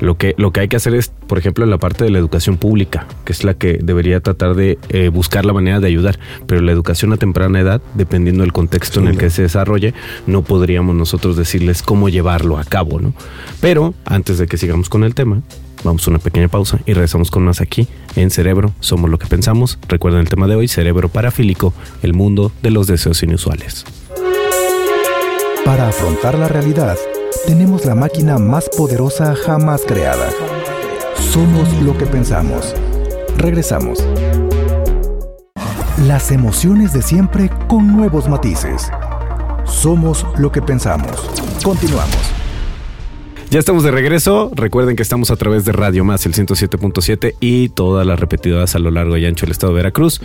[0.00, 2.18] Lo que, lo que hay que hacer es, por ejemplo, en la parte de la
[2.18, 6.18] educación pública, que es la que debería tratar de eh, buscar la manera de ayudar,
[6.46, 9.94] pero la educación a temprana edad, dependiendo del contexto en el que se desarrolle,
[10.26, 13.14] no podríamos nosotros decirles cómo llevarlo a cabo, ¿no?
[13.60, 15.42] Pero antes de que sigamos con el tema,
[15.84, 19.26] Vamos a una pequeña pausa y regresamos con más aquí en Cerebro, somos lo que
[19.26, 19.78] pensamos.
[19.88, 23.84] Recuerden el tema de hoy, cerebro parafílico, el mundo de los deseos inusuales.
[25.64, 26.96] Para afrontar la realidad,
[27.46, 30.28] tenemos la máquina más poderosa jamás creada.
[31.32, 32.74] Somos lo que pensamos.
[33.38, 34.04] Regresamos.
[36.06, 38.90] Las emociones de siempre con nuevos matices.
[39.64, 41.16] Somos lo que pensamos.
[41.62, 42.41] Continuamos.
[43.52, 44.50] Ya estamos de regreso.
[44.54, 48.78] Recuerden que estamos a través de Radio Más, el 107.7 y todas las repetidoras a
[48.78, 50.22] lo largo y ancho del estado de Veracruz.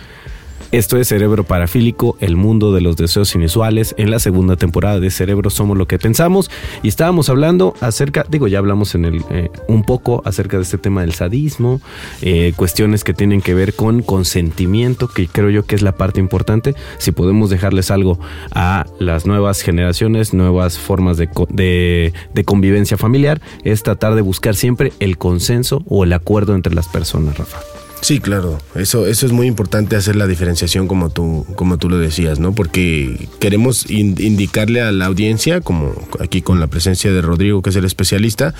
[0.70, 3.94] Esto es Cerebro Parafílico, el mundo de los deseos inusuales.
[3.96, 6.50] En la segunda temporada de Cerebro somos lo que pensamos.
[6.82, 10.76] Y estábamos hablando acerca, digo, ya hablamos en el eh, un poco acerca de este
[10.76, 11.80] tema del sadismo,
[12.20, 16.20] eh, cuestiones que tienen que ver con consentimiento, que creo yo que es la parte
[16.20, 16.74] importante.
[16.98, 18.18] Si podemos dejarles algo
[18.50, 24.54] a las nuevas generaciones, nuevas formas de, de, de convivencia familiar, es tratar de buscar
[24.54, 27.56] siempre el consenso o el acuerdo entre las personas, Rafa.
[28.00, 28.58] Sí, claro.
[28.74, 32.54] Eso, eso es muy importante hacer la diferenciación como tú, como tú lo decías, ¿no?
[32.54, 37.76] Porque queremos indicarle a la audiencia, como aquí con la presencia de Rodrigo, que es
[37.76, 38.54] el especialista,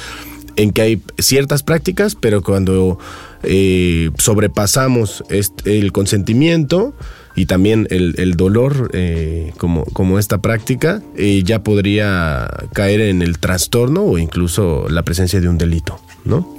[0.57, 2.98] en que hay ciertas prácticas, pero cuando
[3.44, 5.22] eh, sobrepasamos
[5.64, 6.94] el consentimiento
[7.38, 13.38] y también el, dolor eh, como, como esta práctica, eh, ya podría caer en el
[13.38, 16.01] trastorno o incluso la presencia de un delito.
[16.24, 16.59] ¿no?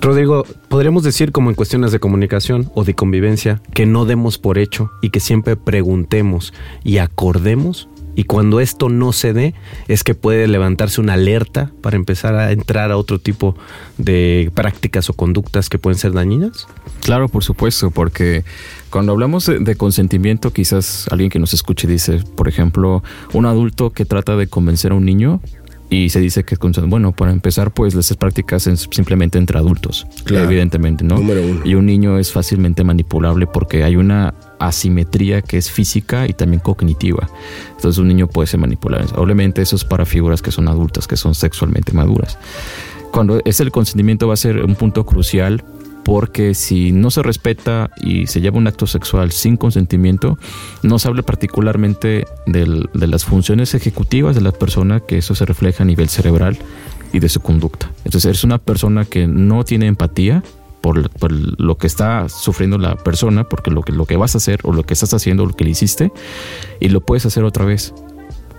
[0.00, 4.58] Rodrigo, podríamos decir como en cuestiones de comunicación o de convivencia que no demos por
[4.58, 7.88] hecho y que siempre preguntemos y acordemos
[8.20, 9.54] y cuando esto no se dé
[9.88, 13.56] es que puede levantarse una alerta para empezar a entrar a otro tipo
[13.96, 16.66] de prácticas o conductas que pueden ser dañinas?
[17.00, 18.44] Claro, por supuesto, porque
[18.90, 23.02] cuando hablamos de, de, consentimiento, quizás alguien que nos escuche dice, por ejemplo,
[23.32, 25.40] un adulto que trata de convencer a un niño
[25.88, 26.56] y se dice que
[26.86, 31.20] bueno para empezar pues las prácticas simplemente entre adultos evidentemente no
[31.64, 36.60] y un niño es fácilmente manipulable porque hay una asimetría que es física y también
[36.60, 37.28] cognitiva.
[37.74, 39.08] Entonces un niño puede ser manipulable.
[39.16, 42.38] Obviamente eso es para figuras que son adultas que son sexualmente maduras.
[43.10, 45.64] Cuando es el consentimiento va a ser un punto crucial
[46.04, 50.38] porque si no se respeta y se lleva un acto sexual sin consentimiento,
[50.82, 55.82] no se habla particularmente de las funciones ejecutivas de la persona, que eso se refleja
[55.82, 56.58] a nivel cerebral
[57.12, 57.90] y de su conducta.
[58.04, 60.42] Entonces, eres una persona que no tiene empatía
[60.80, 64.60] por, lo que está sufriendo la persona, porque lo que, lo que vas a hacer
[64.64, 66.12] o lo que estás haciendo, lo que le hiciste,
[66.80, 67.94] y lo puedes hacer otra vez.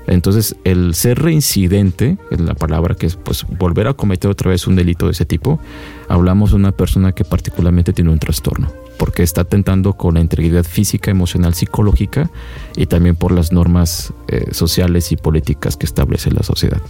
[0.08, 4.66] Entonces, el ser reincidente, es la palabra que es pues volver a cometer otra vez
[4.68, 5.60] un delito de ese tipo,
[6.08, 10.64] hablamos de una persona que particularmente tiene un trastorno, porque está atentando con la integridad
[10.64, 12.30] física, emocional, psicológica
[12.76, 16.82] y también por las normas eh, sociales y políticas que establece la sociedad.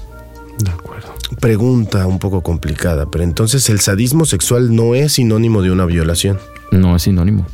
[0.59, 0.90] De acuerdo.
[1.39, 6.37] Pregunta un poco complicada, pero entonces el sadismo sexual no es sinónimo de una violación.
[6.71, 7.45] No es sinónimo.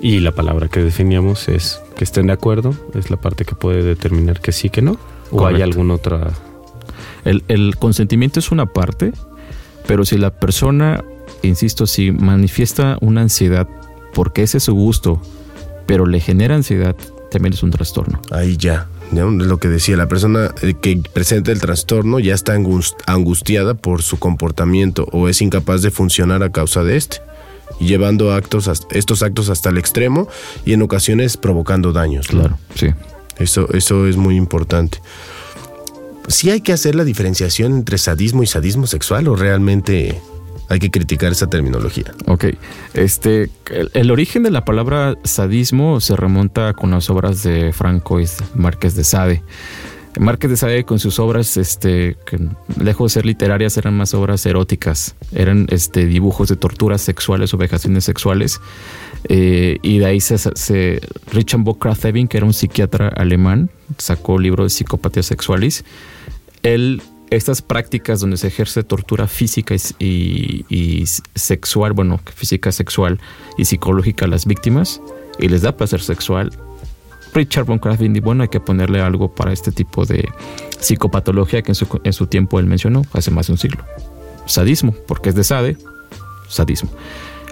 [0.00, 3.84] Y la palabra que definíamos es que estén de acuerdo, es la parte que puede
[3.84, 4.98] determinar que sí, que no.
[5.30, 6.32] ¿O hay alguna otra?
[7.24, 9.12] El, consentimiento es una parte,
[9.86, 11.04] pero si la persona,
[11.42, 13.68] insisto, si manifiesta una ansiedad
[14.12, 15.22] porque ese es su gusto,
[15.86, 16.96] pero le genera ansiedad,
[17.30, 18.20] también es un trastorno.
[18.32, 23.74] Ahí ya, lo que decía, la persona eh, que presenta el trastorno ya está angustiada
[23.74, 27.18] por su comportamiento o es incapaz de funcionar a causa de este
[27.80, 30.28] llevando actos, estos actos hasta el extremo
[30.64, 32.28] y en ocasiones provocando daños.
[32.28, 32.88] Claro, sí.
[33.38, 34.98] Eso, eso es muy importante.
[36.28, 40.20] ¿Sí hay que hacer la diferenciación entre sadismo y sadismo sexual o realmente
[40.68, 42.12] hay que criticar esa terminología?
[42.26, 42.46] Ok,
[42.94, 43.50] este,
[43.94, 48.94] el, origen de la palabra sadismo se remonta con las obras de Franco y Márquez
[48.94, 49.42] de Sade.
[50.18, 52.38] Márquez de Sade con sus obras, este, que
[52.82, 57.56] lejos de ser literarias, eran más obras eróticas, eran este, dibujos de torturas sexuales o
[57.56, 58.60] vejaciones sexuales.
[59.28, 61.00] Eh, y de ahí se,
[61.32, 65.84] Richard Bokrath-Ebing, que era un psiquiatra alemán, sacó el libro de psicopatía sexualis.
[66.62, 67.02] Él,
[67.36, 73.20] estas prácticas donde se ejerce tortura física y, y sexual, bueno, física, sexual
[73.56, 75.00] y psicológica a las víctimas,
[75.38, 76.52] y les da placer sexual,
[77.34, 80.28] Richard von y bueno, hay que ponerle algo para este tipo de
[80.78, 81.72] psicopatología que
[82.04, 83.82] en su, tiempo él mencionó hace más de un siglo.
[84.46, 85.76] Sadismo, porque es de Sade,
[86.48, 86.90] sadismo.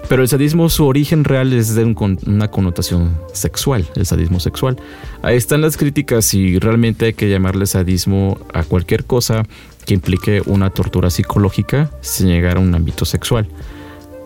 [0.07, 4.77] Pero el sadismo, su origen real es de una connotación sexual, el sadismo sexual.
[5.21, 9.43] Ahí están las críticas y realmente hay que llamarle sadismo a cualquier cosa
[9.91, 13.49] que implique una tortura psicológica sin llegar a un ámbito sexual.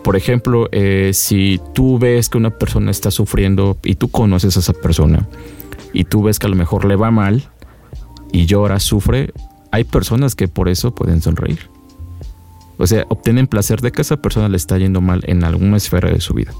[0.04, 4.60] Por ejemplo, eh, si tú ves que una persona está sufriendo y tú conoces a
[4.60, 5.26] esa persona
[5.92, 7.48] y tú ves que a lo mejor le va mal
[8.30, 9.32] y llora, sufre,
[9.72, 11.68] hay personas que por eso pueden sonreír.
[12.78, 16.12] O sea, obtienen placer de que esa persona le está yendo mal en alguna esfera
[16.12, 16.52] de su vida.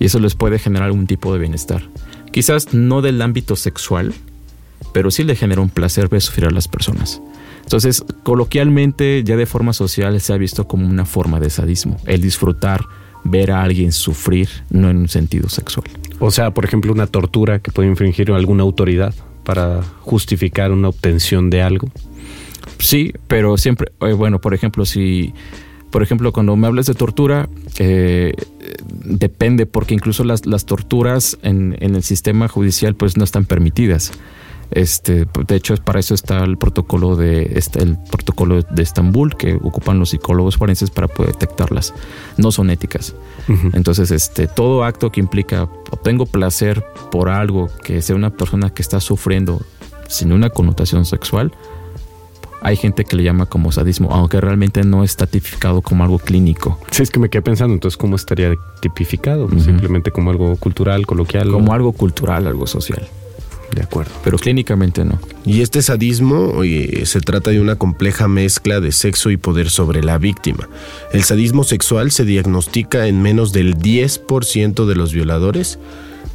[0.00, 1.84] Y eso les puede generar algún tipo de bienestar.
[2.32, 4.12] Quizás no del ámbito sexual,
[4.92, 7.22] pero sí le genera un placer ver sufrir a las personas.
[7.66, 12.20] Entonces, coloquialmente, ya de forma social, se ha visto como una forma de sadismo, el
[12.20, 12.84] disfrutar,
[13.24, 15.88] ver a alguien sufrir, no en un sentido sexual.
[16.20, 19.14] O sea, por ejemplo, una tortura que puede infringir alguna autoridad.
[19.42, 21.88] para justificar una obtención de algo.
[22.80, 25.32] Sí, pero siempre, eh, bueno, por ejemplo, si,
[25.92, 27.48] por ejemplo, cuando me hablas de tortura,
[27.78, 28.34] eh,
[29.04, 34.10] depende, porque incluso las, las torturas en, en, el sistema judicial pues no están permitidas.
[34.70, 39.54] Este, de hecho, para eso está el protocolo de este, el protocolo de Estambul que
[39.54, 41.94] ocupan los psicólogos forenses para poder detectarlas.
[42.36, 43.14] No son éticas.
[43.48, 43.70] Uh -huh.
[43.74, 48.82] Entonces, este, todo acto que implica obtengo placer por algo que sea una persona que
[48.82, 49.62] está sufriendo
[50.08, 51.52] sin una connotación sexual,
[52.62, 56.80] hay gente que le llama como sadismo, aunque realmente no está tipificado como algo clínico.
[56.90, 59.44] Sí, es que me quedé pensando, entonces, ¿cómo estaría tipificado?
[59.44, 59.60] Uh -huh.
[59.60, 61.50] Simplemente como algo cultural, coloquial.
[61.52, 61.74] Como o...
[61.74, 63.06] algo cultural, algo social.
[63.76, 64.10] De acuerdo.
[64.24, 65.20] Pero clínicamente no.
[65.44, 70.02] Y este sadismo oye, se trata de una compleja mezcla de sexo y poder sobre
[70.02, 70.66] la víctima.
[71.12, 75.78] El sadismo sexual se diagnostica en menos del 10% de los violadores,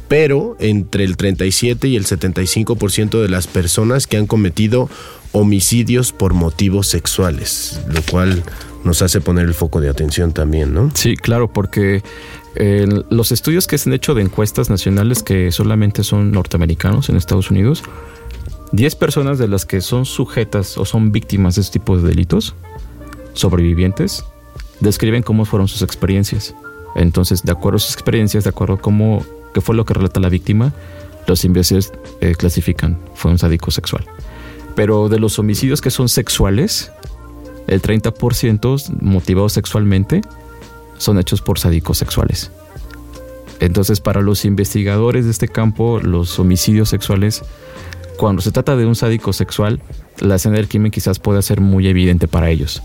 [0.06, 4.88] pero entre el 37 y el 75% de las personas que han cometido
[5.32, 8.44] homicidios por motivos sexuales, lo cual
[8.84, 10.92] nos hace poner el foco de atención también, ¿no?
[10.94, 12.02] Sí, claro, porque
[12.54, 17.16] eh, los estudios que se han hecho de encuestas nacionales que solamente son norteamericanos en
[17.16, 17.82] Estados Unidos,
[18.72, 22.54] 10 personas de las que son sujetas o son víctimas de este tipo de delitos,
[23.34, 24.24] sobrevivientes,
[24.80, 26.54] describen cómo fueron sus experiencias.
[26.94, 30.20] Entonces, de acuerdo a sus experiencias, de acuerdo a cómo, qué fue lo que relata
[30.20, 30.72] la víctima,
[31.26, 34.04] los investigadores eh, clasifican, fue un sádico sexual.
[34.74, 36.90] Pero de los homicidios que son sexuales,
[37.66, 40.22] el 30% motivados sexualmente
[41.02, 42.50] son hechos por sádicos sexuales.
[43.60, 47.42] Entonces, para los investigadores de este campo, los homicidios sexuales,
[48.16, 49.80] cuando se trata de un sádico sexual,
[50.18, 52.82] la escena del crimen quizás pueda ser muy evidente para ellos.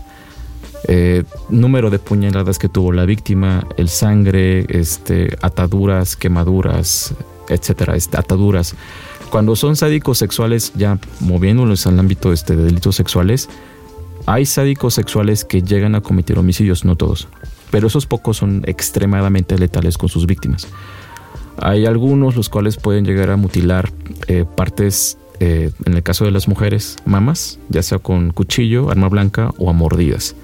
[0.86, 7.12] Eh, número de puñaladas que tuvo la víctima, el sangre, este, ataduras, quemaduras,
[7.48, 8.74] etcétera, este, ataduras.
[9.30, 13.48] Cuando son sádicos sexuales, ya moviéndonos al ámbito este, de delitos sexuales,
[14.26, 17.28] hay sádicos sexuales que llegan a cometer homicidios, no todos
[17.70, 20.68] pero esos pocos son extremadamente letales con sus víctimas.
[21.60, 23.90] Hay algunos los cuales pueden llegar a mutilar
[24.28, 29.08] eh, partes, eh, en el caso de las mujeres, mamas, ya sea con cuchillo, arma
[29.08, 30.36] blanca o a mordidas.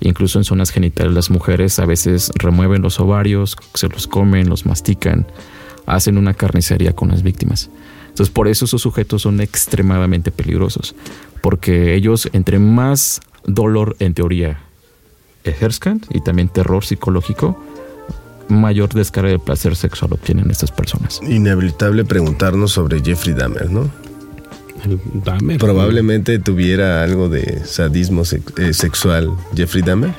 [0.00, 4.66] Incluso en zonas genitales las mujeres a veces remueven los ovarios, se los comen, los
[4.66, 5.26] mastican,
[5.86, 7.70] hacen una carnicería con las víctimas.
[8.08, 10.94] Entonces por eso esos sujetos son extremadamente peligrosos,
[11.40, 14.60] porque ellos entre más dolor en teoría
[15.44, 17.62] ejerzcan y también terror psicológico,
[18.48, 21.20] mayor descarga de placer sexual obtienen estas personas.
[21.22, 23.90] Inevitable preguntarnos sobre Jeffrey Dahmer, ¿no?
[25.24, 25.58] Dahmer.
[25.58, 30.10] Probablemente tuviera algo de sadismo se eh, sexual Jeffrey Dahmer.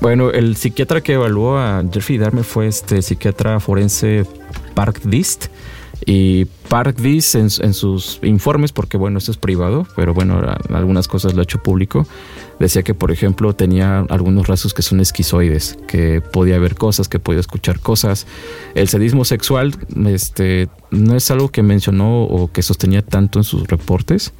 [0.00, 4.26] Bueno, el psiquiatra que evaluó a Jeffrey Dahmer fue este psiquiatra forense
[4.74, 5.46] Park Dist.
[6.06, 11.08] Y Park Dist en, en, sus informes, porque bueno, esto es privado, pero bueno, algunas
[11.08, 12.06] cosas lo ha hecho público,
[12.58, 17.18] decía que, por ejemplo, tenía algunos rasgos que son esquizoides, que podía ver cosas, que
[17.18, 18.26] podía escuchar cosas.
[18.74, 19.74] El sadismo sexual
[20.06, 24.32] este, no es algo que mencionó o que sostenía tanto en sus reportes,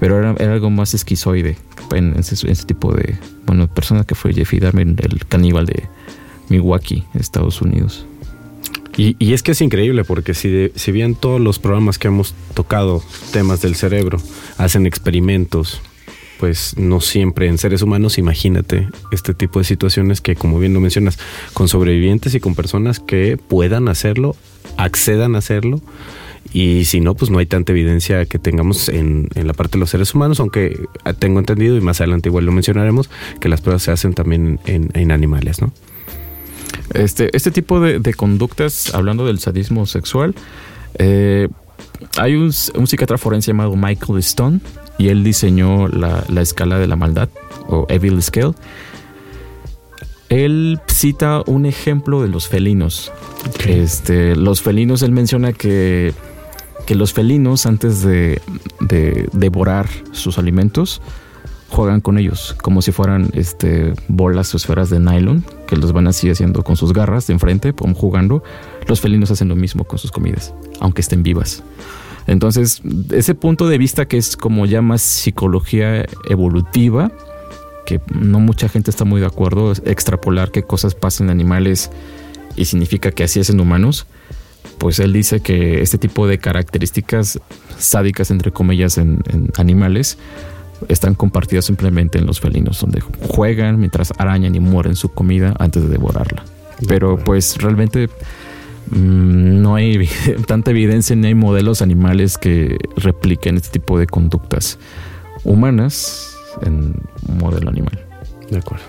[0.00, 1.56] pero era, era algo más esquizoide
[1.92, 5.66] en, en, ese, en, ese, tipo de bueno, persona que fue Jeffrey Dahmer, el caníbal
[5.66, 5.84] de
[6.48, 8.06] Milwaukee, Estados Unidos.
[8.96, 12.08] Y, y, es que es increíble porque si, de, si bien todos los programas que
[12.08, 13.02] hemos tocado,
[13.32, 14.18] temas del cerebro,
[14.56, 15.80] hacen experimentos,
[16.38, 20.80] pues no siempre en seres humanos, imagínate este tipo de situaciones que, como bien lo
[20.80, 21.18] mencionas,
[21.54, 24.36] con sobrevivientes y con personas que puedan hacerlo,
[24.76, 25.80] accedan a hacerlo.
[26.52, 29.80] Y si no, pues no hay tanta evidencia que tengamos en, en, la parte de
[29.80, 30.78] los seres humanos, aunque
[31.18, 34.90] tengo entendido, y más adelante igual lo mencionaremos, que las pruebas se hacen también en,
[34.94, 35.72] en animales, ¿no?
[36.92, 40.34] Este, este tipo de, de, conductas, hablando del sadismo sexual,
[40.98, 41.48] eh,
[42.18, 44.60] hay un, un, psiquiatra forense llamado Michael Stone
[44.98, 47.28] y él diseñó la, la, escala de la maldad
[47.68, 48.52] o Evil Scale.
[50.28, 53.12] Él cita un ejemplo de los felinos.
[53.54, 53.80] Okay.
[53.80, 56.12] Este, los felinos, él menciona que,
[56.86, 58.40] que los felinos antes de,
[58.80, 61.00] de devorar sus alimentos,
[61.68, 65.44] juegan con ellos como si fueran este, bolas o esferas de nylon
[65.74, 68.42] que los van así haciendo con sus garras de enfrente, jugando.
[68.86, 71.62] Los felinos hacen lo mismo con sus comidas, aunque estén vivas.
[72.26, 72.80] Entonces,
[73.10, 77.12] ese punto de vista que es como ya más psicología evolutiva,
[77.86, 81.90] que no mucha gente está muy de acuerdo, extrapolar qué cosas pasan en animales
[82.56, 84.06] y significa que así es en humanos,
[84.78, 87.40] pues él dice que este tipo de características
[87.78, 89.22] sádicas, entre comillas, en
[89.56, 90.18] animales,
[90.88, 95.82] están compartidas simplemente en los felinos, donde juegan mientras arañan y mueren su comida antes
[95.82, 96.44] de devorarla.
[96.86, 98.08] Pero pues realmente
[98.90, 100.08] Mm, no hay
[100.46, 104.78] tanta evidencia ni hay modelos animales que repliquen este tipo de conductas
[105.44, 106.94] humanas en
[107.28, 107.98] un modelo animal.
[108.50, 108.84] De acuerdo.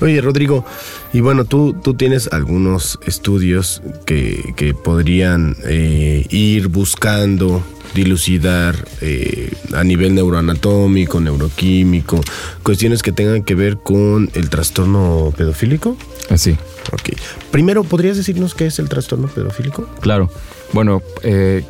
[0.00, 0.64] Oye, Rodrigo,
[1.12, 7.64] y bueno, tú, tú tienes algunos estudios que, que podrían eh, ir buscando
[7.94, 12.20] dilucidar eh, a nivel neuroanatómico, neuroquímico,
[12.62, 15.96] cuestiones que tengan que ver con el trastorno pedofílico.
[16.30, 16.56] Así.
[16.92, 17.18] Ok.
[17.50, 19.88] Primero, ¿podrías decirnos qué es el trastorno pedofílico?
[20.00, 20.30] Claro.
[20.72, 21.64] Bueno, eh,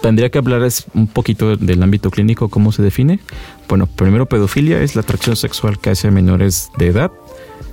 [0.00, 3.20] tendría que hablarles un poquito del ámbito clínico, cómo se define.
[3.68, 7.10] Bueno, primero, pedofilia es la atracción sexual que hace a menores de edad.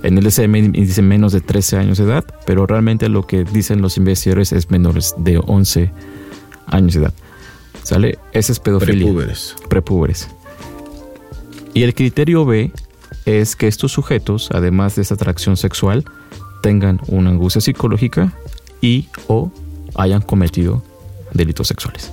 [0.02, 3.82] En el SM dice menos de 13 años de edad, pero realmente lo que dicen
[3.82, 5.90] los investigadores es menores de 11
[6.66, 7.14] años de edad.
[7.88, 8.18] ¿Sale?
[8.32, 9.06] Esa es pedofilia.
[9.06, 9.56] Prepúberes.
[9.70, 10.28] prepúberes.
[11.72, 12.70] Y el criterio B
[13.24, 16.04] es que estos sujetos, además de esa atracción sexual,
[16.60, 18.34] tengan una angustia psicológica
[18.82, 19.50] y o
[19.94, 20.82] hayan cometido
[21.32, 22.12] delitos sexuales.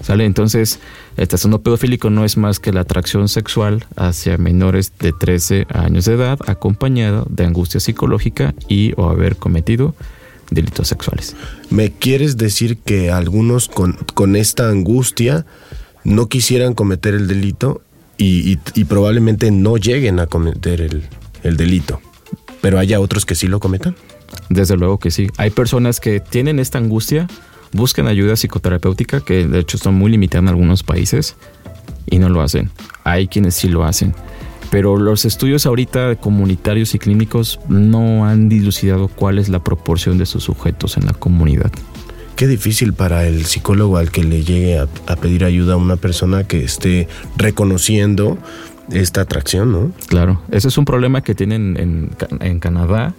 [0.00, 0.24] ¿Sale?
[0.24, 0.80] Entonces,
[1.16, 6.06] el trastorno pedofílico no es más que la atracción sexual hacia menores de 13 años
[6.06, 9.94] de edad acompañado de angustia psicológica y o haber cometido
[10.50, 11.36] delitos sexuales.
[11.70, 15.46] ¿Me quieres decir que algunos con, con esta angustia
[16.04, 17.82] no quisieran cometer el delito
[18.18, 21.04] y, y- y probablemente no lleguen a cometer el,
[21.42, 22.00] el delito?
[22.60, 23.94] Pero haya otros que sí lo cometan.
[24.48, 25.28] Desde luego que sí.
[25.36, 27.28] Hay personas que tienen esta angustia,
[27.72, 31.36] buscan ayuda psicoterapéutica, que de hecho son muy limitadas en algunos países,
[32.06, 32.70] y no lo hacen.
[33.04, 34.14] Hay quienes sí lo hacen.
[34.74, 40.26] Pero los estudios ahorita comunitarios y clínicos no han dilucidado cuál es la proporción de
[40.26, 41.70] sus sujetos en la comunidad.
[42.34, 45.94] Qué difícil para el psicólogo al que le llegue a, a pedir ayuda a una
[45.94, 47.06] persona que esté
[47.36, 48.36] reconociendo
[48.90, 49.92] esta atracción, ¿no?
[50.08, 52.10] Claro, ese es un problema que tienen
[52.40, 53.14] en Canadá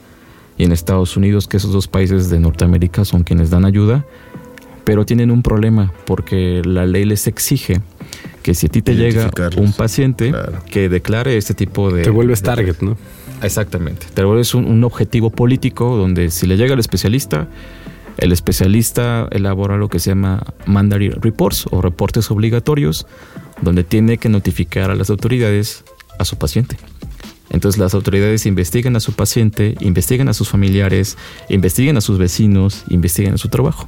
[0.57, 4.03] y en Estados Unidos, que esos dos países de Norteamérica son quienes dan ayuda,
[4.83, 7.81] pero tienen un problema porque la ley les exige
[8.45, 10.59] que si a ti te llega un paciente Claro.
[10.69, 12.03] que declare este tipo de...
[12.03, 12.95] Te vuelves de- target, ¿no?
[13.41, 17.47] Exactamente, te vuelves un, un objetivo político donde si le llega al especialista,
[18.17, 23.07] el especialista elabora lo que se llama mandatory reports o reportes obligatorios,
[23.63, 25.83] donde tiene que notificar a las autoridades
[26.19, 26.77] a su paciente.
[27.49, 31.17] Entonces las autoridades investigan a su paciente, investigan a sus familiares,
[31.49, 33.87] investigan a sus vecinos, investigan a su trabajo.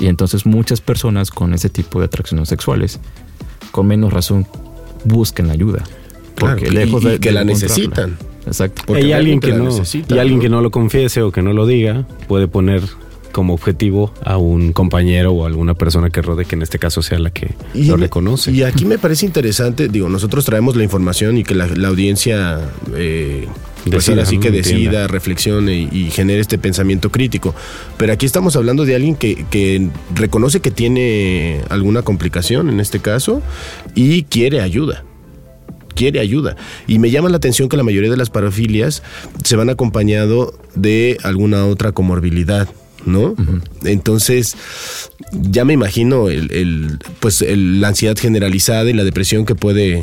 [0.00, 2.98] Y entonces muchas personas con ese tipo de atracciones sexuales,
[3.74, 4.46] con menos razón,
[5.02, 5.82] buscan ayuda.
[6.36, 8.16] Porque lejos y de, que de la necesitan.
[8.46, 8.82] Exacto.
[8.86, 10.42] Porque y alguien que la no necesita, y alguien ¿no?
[10.42, 12.82] que no lo confiese o que no lo diga puede poner
[13.32, 17.18] como objetivo a un compañero o alguna persona que rode que en este caso sea
[17.18, 18.52] la que Y lo reconoce.
[18.52, 22.60] Y aquí me parece interesante, digo, nosotros traemos la información y que la, la audiencia,
[22.94, 23.48] eh,
[23.90, 24.56] pues Decida, ahora que Entienda.
[24.68, 27.54] decida, reflexione y, y genere este pensamiento crítico.
[27.96, 33.00] Pero aquí estamos hablando de alguien que, que reconoce que tiene alguna complicación en este
[33.00, 33.42] caso
[33.94, 35.04] y quiere ayuda.
[35.94, 36.56] Quiere ayuda.
[36.88, 39.02] Y me llama la atención que la mayoría de las parafilias
[39.44, 42.68] se van acompañado de alguna otra comorbilidad.
[43.06, 43.34] ¿No?
[43.84, 44.56] Entonces,
[45.30, 50.02] ya me imagino el, el, pues el- la ansiedad generalizada y la depresión que puede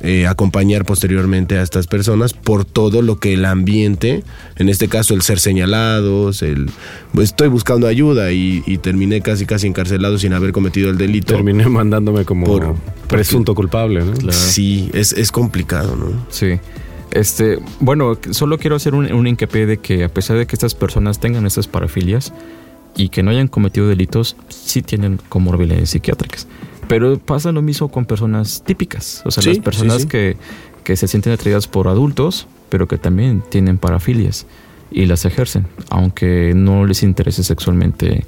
[0.00, 4.24] eh, acompañar posteriormente a estas personas por todo lo que el ambiente,
[4.56, 6.70] en este caso el ser señalados, el
[7.12, 11.34] pues, estoy buscando ayuda y, y terminé casi casi encarcelado sin haber cometido el delito.
[11.34, 12.74] Terminé mandándome como Por-
[13.08, 14.12] presunto culpable, ¿no?
[14.12, 14.32] Claro.
[14.32, 16.26] Sí, es, es complicado, ¿no?
[16.30, 16.58] Sí.
[17.12, 20.74] Este, bueno, solo quiero hacer un, un hincapié de que a pesar de que estas
[20.74, 22.34] personas tengan estas parafilias
[22.96, 26.46] y que no hayan cometido delitos, sí tienen comorbilidades psiquiátricas.
[26.88, 30.08] Pero pasa lo mismo con personas típicas, o sea, Sí, las personas sí, sí.
[30.08, 30.36] Que,
[30.84, 34.46] que se sienten atraídas por adultos, pero que también tienen parafilias
[34.90, 38.24] y las ejercen, aunque no les interese sexualmente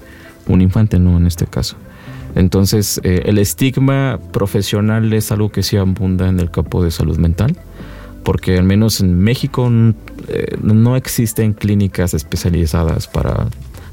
[0.47, 1.77] un infante, no en este caso.
[2.35, 7.17] Entonces, eh, el estigma profesional es algo que sí abunda en el campo de salud
[7.17, 7.57] mental
[8.29, 9.71] porque al menos en México
[10.29, 13.47] eh, no existen clínicas especializadas para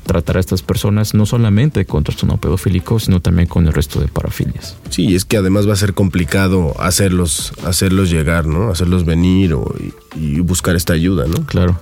[0.05, 4.07] tratar a estas personas, no solamente con trastorno pedofílico, sino también con el resto de
[4.07, 4.77] parafilias.
[4.89, 8.69] Sí, es que además va a ser complicado hacerlos, hacerlos llegar, ¿no?
[8.69, 9.73] Hacerlos venir o,
[10.15, 11.45] y, y buscar esta ayuda, ¿no?
[11.45, 11.79] Claro.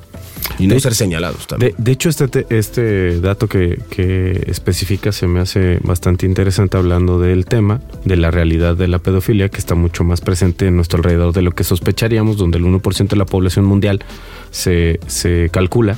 [0.60, 1.74] Y no De- ser señalados también.
[1.78, 6.76] De, de hecho, este, te- este dato que, que especifica se me hace bastante interesante
[6.78, 10.76] hablando del tema, de la realidad de la pedofilia, que está mucho más presente en
[10.76, 14.04] nuestro alrededor de lo que sospecharíamos, donde el 1% de la población mundial
[14.52, 15.98] se, se calcula,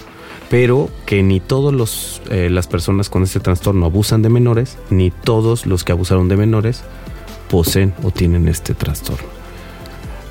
[0.49, 5.11] pero que ni todos los eh, las personas con este trastorno abusan de menores, ni
[5.11, 6.83] todos los que abusaron de menores
[7.49, 9.35] poseen o tienen este trastorno.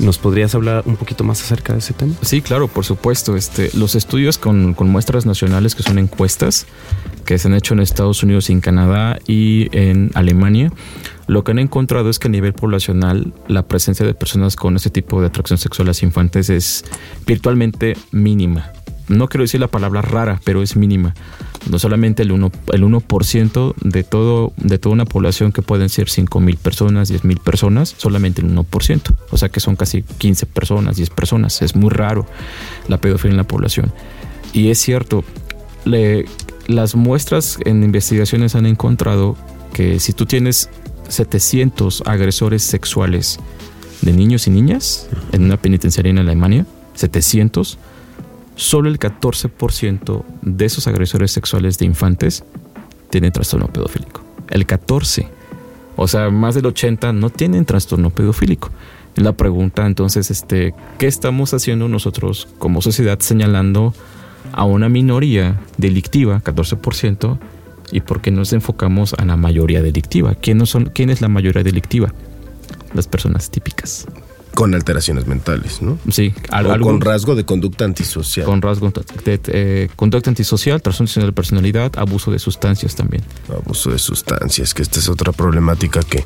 [0.01, 2.15] ¿Nos podrías hablar un poquito más acerca de ese tema?
[2.23, 3.37] Sí, claro, por supuesto.
[3.37, 6.67] Este, los estudios con, con muestras nacionales, que son encuestas,
[7.25, 10.73] que se han hecho en Estados Unidos y en Canadá y en Alemania,
[11.27, 14.91] lo que han encontrado es que a nivel poblacional la presencia de personas con ese
[14.91, 16.85] tipo de atracción sexual a las infantes es
[17.25, 18.73] virtualmente mínima.
[19.09, 21.15] No quiero decir la palabra rara, pero es mínima.
[21.71, 26.09] No solamente el 1%, el 1 de, todo, de toda una población que pueden ser
[26.09, 29.15] 5 mil personas, 10 mil personas, solamente el 1%.
[29.31, 31.61] O sea que son casi 15 personas, 10 personas.
[31.63, 32.27] Es muy raro
[32.89, 33.93] la pedofilia en la población.
[34.53, 35.25] Y es cierto,
[35.85, 36.27] le,
[36.67, 39.37] las muestras en investigaciones han encontrado
[39.73, 40.71] que si tú tienes
[41.09, 43.39] 700 agresores sexuales
[44.03, 47.79] de niños y niñas en una penitenciaria en Alemania, 700,
[48.57, 52.45] solo el 14% de esos agresores sexuales de infantes
[53.11, 54.23] tienen trastorno pedofílico.
[54.51, 55.29] El 14.
[55.97, 58.71] O sea, más del 80 no tienen trastorno pedofílico.
[59.17, 63.95] La pregunta entonces, este, ¿qué estamos haciendo nosotros como sociedad señalando
[64.53, 67.39] a una minoría delictiva, 14%,
[67.93, 70.35] y por qué nos enfocamos a la mayoría delictiva?
[70.35, 72.13] ¿Quién, son, ¿Quién es la mayoría delictiva?
[72.93, 74.07] Las personas típicas.
[74.55, 75.99] Con alteraciones mentales, ¿no?
[76.11, 78.47] Sí, o con rasgo de conducta antisocial.
[78.47, 78.93] Con rasgo
[79.25, 83.23] de, eh, conducta antisocial, trastorno de personalidad, abuso de sustancias también.
[83.49, 86.25] Abuso de sustancias, que esta es otra problemática que,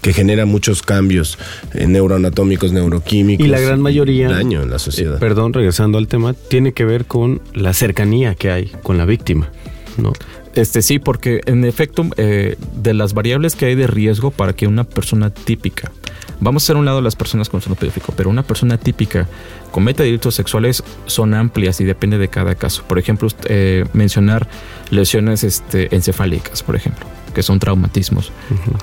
[0.00, 1.38] que genera muchos cambios
[1.74, 3.44] eh, neuroanatómicos, neuroquímicos.
[3.44, 4.30] Y la gran mayoría.
[4.30, 5.16] Daño en la sociedad.
[5.16, 9.04] Eh, perdón, regresando al tema, tiene que ver con la cercanía que hay con la
[9.04, 9.50] víctima,
[9.96, 10.12] ¿no?
[10.58, 14.84] Este sí, porque en efecto, de las variables que hay de riesgo para que una
[14.84, 15.92] persona típica
[16.40, 19.26] Vamos a hacer un lado las personas con trastorno pedófico, pero una persona típica
[19.72, 22.84] cometa delitos sexuales son amplias y depende de cada caso.
[22.86, 24.48] Por ejemplo, eh, mencionar
[24.90, 28.30] lesiones este, encefálicas, por ejemplo, que son traumatismos,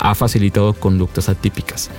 [0.00, 1.90] ha facilitado conductas atípicas.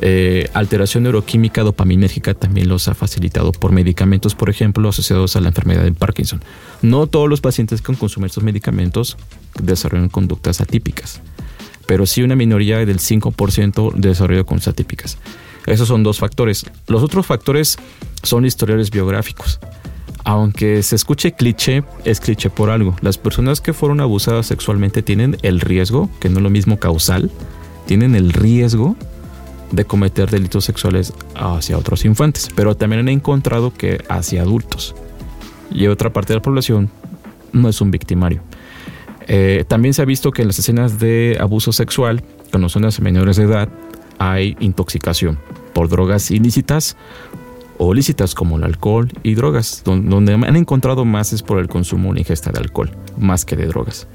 [0.00, 5.48] Eh, alteración neuroquímica dopaminérgica también los ha facilitado por medicamentos, por ejemplo, asociados a la
[5.48, 6.42] enfermedad de Parkinson.
[6.82, 9.16] No todos los pacientes que consumen estos medicamentos
[9.60, 11.22] desarrollan conductas atípicas
[11.86, 15.18] pero sí una minoría del 5% de desarrollo de conductas típicas.
[15.66, 16.66] Esos son dos factores.
[16.86, 17.78] Los otros factores
[18.22, 19.58] son historiales biográficos.
[20.24, 22.96] Aunque se escuche cliché, es cliché por algo.
[23.00, 27.30] Las personas que fueron abusadas sexualmente tienen el riesgo, que no es lo mismo causal,
[27.86, 28.96] tienen el riesgo
[29.70, 34.94] de cometer delitos sexuales hacia otros infantes, pero también han encontrado que hacia adultos.
[35.70, 36.90] Y otra parte de la población
[37.52, 38.42] no es un victimario.
[39.28, 43.00] Eh, también se ha visto que en las escenas de abuso sexual, cuando son las
[43.00, 43.68] menores de edad,
[44.18, 45.38] hay intoxicación
[45.72, 46.96] por drogas ilícitas
[47.78, 49.82] o lícitas como el alcohol y drogas.
[49.84, 53.56] Donde han encontrado más es por el consumo o la ingesta de alcohol, más que
[53.56, 54.06] de drogas.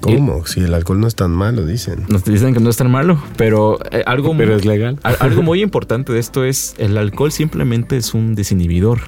[0.00, 0.46] ¿Cómo?
[0.46, 2.04] si el alcohol no es tan malo, dicen.
[2.08, 4.98] Nos dicen que no es tan malo, pero eh, algo, pero es legal.
[5.02, 9.00] algo muy importante de esto es el alcohol simplemente es un desinhibidor.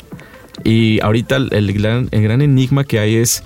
[0.64, 3.42] Y ahorita el gran, el gran enigma que hay es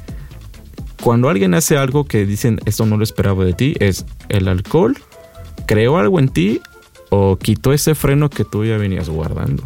[1.02, 4.96] cuando alguien hace algo que dicen esto no lo esperaba de ti, es el alcohol
[5.66, 6.60] creó algo en ti
[7.10, 9.64] o quitó ese freno que tú ya venías guardando.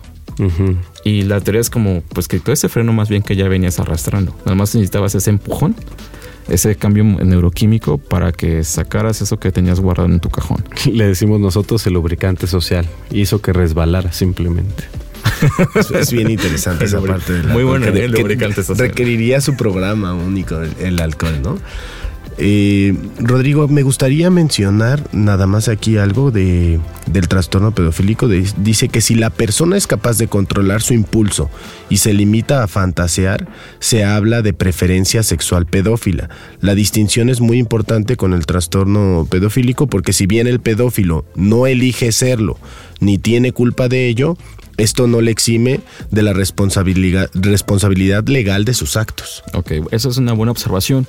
[1.05, 4.35] Y la teoría es como, pues quitó ese freno más bien que ya venías arrastrando.
[4.47, 5.77] Nada más necesitabas ese empujón,
[6.49, 10.65] ese cambio neuroquímico para que sacaras eso que tenías guardado en tu cajón.
[10.93, 12.87] Le decimos nosotros el lubricante social.
[13.11, 14.85] Hizo que resbalara simplemente
[15.95, 17.33] es, bien interesante esa parte.
[17.45, 21.59] Muy bueno, que, el Requeriría su programa único, el, alcohol, ¿no?
[22.43, 28.29] Eh, Rodrigo, me gustaría mencionar nada más aquí algo de, del trastorno pedofílico.
[28.29, 31.51] dice que si la persona es capaz de controlar su impulso
[31.91, 33.47] y se limita a fantasear,
[33.79, 36.31] se habla de preferencia sexual pedófila.
[36.63, 41.67] La distinción es muy importante con el trastorno pedofílico porque si bien el pedófilo no
[41.67, 42.57] elige serlo
[43.01, 44.39] ni tiene culpa de ello,
[44.81, 49.43] esto no le exime de la responsabilidad, legal de sus actos.
[49.55, 51.07] Ok, esa es una buena observación.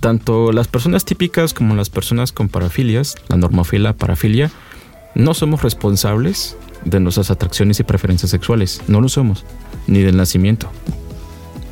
[0.00, 4.50] Tanto las personas típicas como las personas con parafilias, la normofilia, parafilia,
[5.14, 8.82] no somos responsables de nuestras atracciones y preferencias sexuales.
[8.88, 9.44] No lo somos.
[9.86, 10.70] Ni del nacimiento.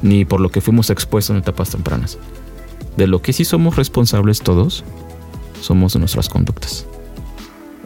[0.03, 2.19] Ni por lo que fuimos expuestos en etapas tempranas.
[2.97, 4.85] De lo que sí somos responsables todos,
[5.61, 6.87] somos nuestras conductas.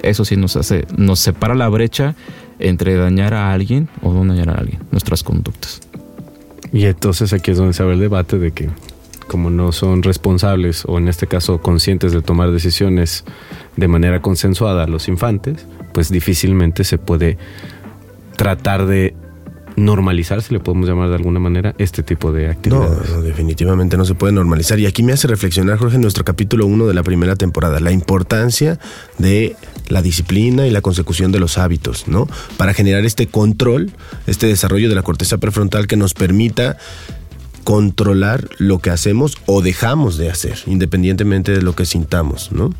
[0.02, 2.14] Eso sí nos hace, nos separa la brecha
[2.60, 5.80] entre dañar a alguien o no dañar a alguien, nuestras conductas.
[6.72, 8.68] Y entonces aquí es donde se abre el debate de que
[9.26, 13.24] como no son responsables o en este caso conscientes de tomar decisiones
[13.76, 17.38] de manera consensuada los infantes, pues difícilmente se puede
[18.36, 19.14] tratar de
[19.76, 23.10] normalizar, si le podemos llamar de alguna manera, este tipo de No, actividades.
[23.10, 24.78] no, definitivamente no se puede normalizar.
[24.78, 27.92] Y aquí me hace reflexionar, Jorge, en nuestro capítulo 1 de la primera temporada, la
[27.92, 28.78] importancia
[29.18, 29.56] de
[29.90, 32.26] la disciplina y la consecución de los hábitos, ¿no?
[32.56, 33.92] Para generar este control,
[34.26, 36.78] este desarrollo de la corteza prefrontal que nos permita
[37.64, 42.72] controlar lo que hacemos o dejamos de hacer, independientemente de lo que sintamos, ¿no?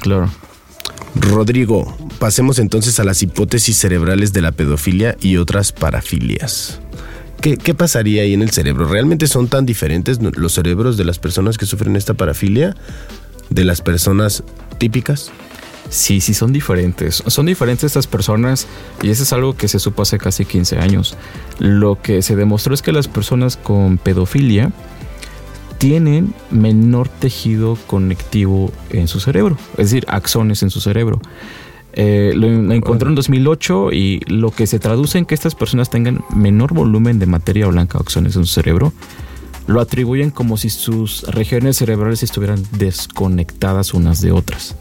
[0.00, 0.30] Claro.
[1.14, 6.80] Rodrigo, pasemos entonces a las hipótesis cerebrales de la pedofilia y otras parafilias.
[7.40, 8.88] ¿Qué, qué pasaría ahí en el cerebro?
[8.88, 12.76] ¿Realmente son tan diferentes los cerebros de las personas que sufren esta parafilia
[13.48, 14.42] de las personas
[14.78, 15.30] típicas?
[15.90, 17.22] Sí, sí, son diferentes.
[17.26, 18.66] Son diferentes estas personas
[19.02, 21.16] y eso es algo que se supo hace casi 15 años.
[21.58, 24.72] Lo que se demostró es que las personas con pedofilia
[25.78, 31.20] tienen menor tejido conectivo en su cerebro, es decir, axones en su cerebro.
[31.94, 35.88] Eh, lo, lo encontró en 2008 y lo que se traduce en que estas personas
[35.88, 38.92] tengan menor volumen de materia blanca axones en su cerebro,
[39.66, 44.76] lo atribuyen como si sus regiones cerebrales estuvieran desconectadas unas de otras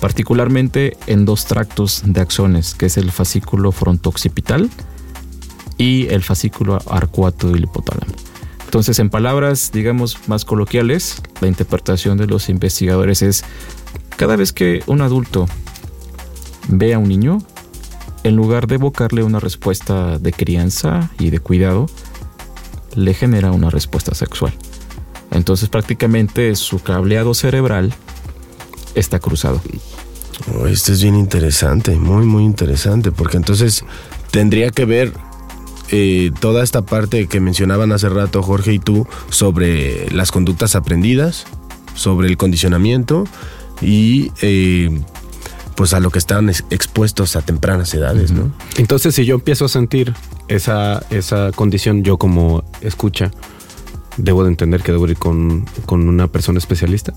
[0.00, 4.70] particularmente en dos tractos de axones, que es el fascículo frontooccipital
[5.78, 8.12] y el fascículo arcuato del hipotálamo.
[8.64, 13.44] Entonces, en palabras, digamos, más coloquiales, la interpretación de los investigadores es,
[14.16, 15.46] cada vez que un adulto
[16.68, 17.38] ve a un niño,
[18.24, 21.86] en lugar de evocarle una respuesta de crianza y de cuidado,
[22.94, 24.52] le genera una respuesta sexual.
[25.30, 27.94] Entonces, prácticamente su cableado cerebral
[28.96, 29.60] está cruzado.
[30.58, 33.84] Oh, este es bien interesante, muy, muy interesante, porque entonces
[34.30, 35.12] tendría que ver
[35.90, 41.46] eh, toda esta parte que mencionaban hace rato Jorge y tú sobre las conductas aprendidas,
[41.94, 43.24] sobre el condicionamiento
[43.80, 45.00] y eh,
[45.74, 48.52] pues a lo que están ex- expuestos a tempranas edades, ¿no?
[48.76, 50.12] Entonces, si yo empiezo a sentir
[50.48, 53.30] esa, esa condición, yo como escucha,
[54.16, 57.14] debo de entender que debo ir con, con una persona especialista.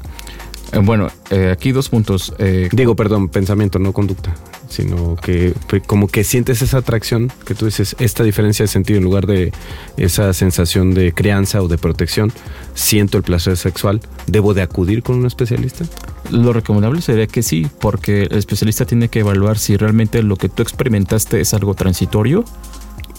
[0.72, 2.34] Eh, Bueno, eh, aquí dos puntos.
[2.40, 4.36] Eh, Digo, perdón, pensamiento, no conducta,
[4.70, 5.54] sino que
[5.88, 9.52] como que sientes esa atracción que tú dices, esta diferencia de sentido en lugar de
[9.98, 12.32] esa sensación de crianza o de protección,
[12.74, 15.86] siento el placer sexual, ¿debo de acudir con un especialista?
[16.32, 20.50] Lo recomendable sería que sí, porque el especialista tiene que evaluar si realmente lo que
[20.50, 22.46] tú experimentaste es algo transitorio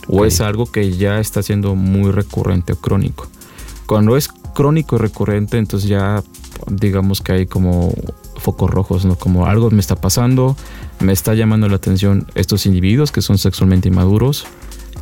[0.07, 3.29] o es algo que ya está siendo muy recurrente o crónico.
[3.87, 6.23] Cuando es crónico y recurrente, entonces ya
[6.69, 7.93] digamos que hay como
[8.37, 9.17] focos rojos, ¿no?
[9.17, 10.57] Como algo me está pasando,
[11.01, 14.47] me está llamando la atención estos individuos que son sexualmente inmaduros,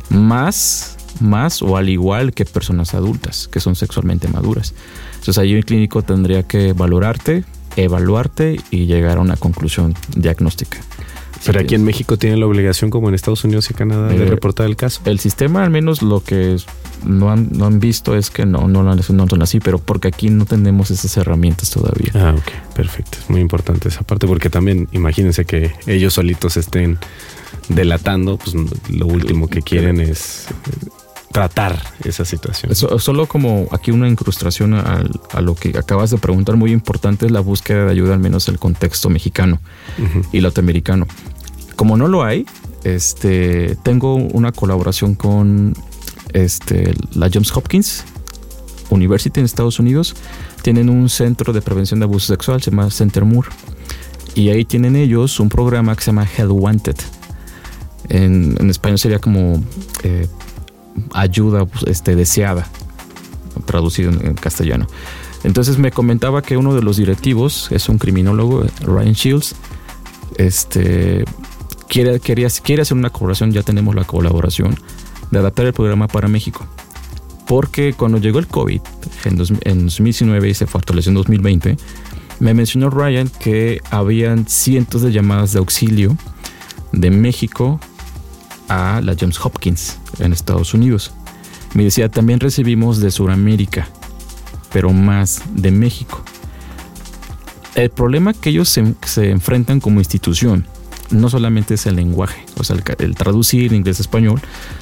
[0.09, 4.73] más, más o al igual que personas adultas que son sexualmente maduras.
[5.15, 7.43] Entonces ahí el clínico tendría que valorarte,
[7.75, 10.79] evaluarte y llegar a una conclusión diagnóstica.
[11.45, 14.25] Pero aquí en México tienen la obligación, como en Estados Unidos y Canadá, de Eh,
[14.25, 14.99] reportar el caso.
[15.05, 16.57] El sistema, al menos lo que
[17.05, 19.79] no han, no han visto es que no, no, lo han- no son así, pero
[19.79, 22.11] porque aquí no tenemos esas herramientas todavía.
[22.15, 23.17] Ah, ok, perfecto.
[23.21, 26.97] Es muy importante esa parte porque también imagínense que ellos solitos estén
[27.67, 28.55] delatando, pues
[28.89, 30.87] lo último que quieren es eh,
[31.31, 32.73] tratar esa situación.
[32.75, 37.25] So- solo como aquí una incrustación al- a, lo que acabas de preguntar, muy importante
[37.27, 39.59] es la búsqueda de ayuda, al menos el contexto mexicano
[40.31, 41.07] y latinoamericano.
[41.75, 42.45] Como no lo hay,
[42.83, 45.75] este, tengo una colaboración con
[46.33, 48.03] este, la Johns Hopkins
[48.89, 50.15] University en Estados Unidos.
[50.61, 53.49] Tienen un centro de prevención de abuso sexual, se llama Center Moore.
[54.35, 56.95] Y ahí tienen ellos un programa que se llama Hell Wanted.
[58.09, 59.63] En, español sería como
[60.03, 60.27] eh,
[61.13, 62.67] ayuda este, deseada,
[63.65, 64.87] traducido en, en castellano.
[65.43, 69.55] Entonces me comentaba que uno de los directivos es un criminólogo, Ryan Shields,
[70.37, 71.23] este,
[71.87, 74.75] quiere, quería, quiere hacer una colaboración, ya tenemos la colaboración,
[75.31, 76.65] de adaptar el programa para México.
[77.47, 78.81] Porque cuando llegó el COVID
[79.25, 81.77] en, dos- en 2019 y se fortaleció en 2020,
[82.39, 86.15] me mencionó Ryan que habían cientos de llamadas de auxilio
[86.91, 87.79] de México
[88.69, 91.11] a la Johns Hopkins en Estados Unidos.
[91.73, 93.87] Me decía, también recibimos de Sudamérica,
[94.71, 96.23] pero más de México.
[97.75, 100.65] El problema que ellos se, enfrentan como institución
[101.11, 104.39] no solamente es el lenguaje, o sea, el, el traducir inglés a español,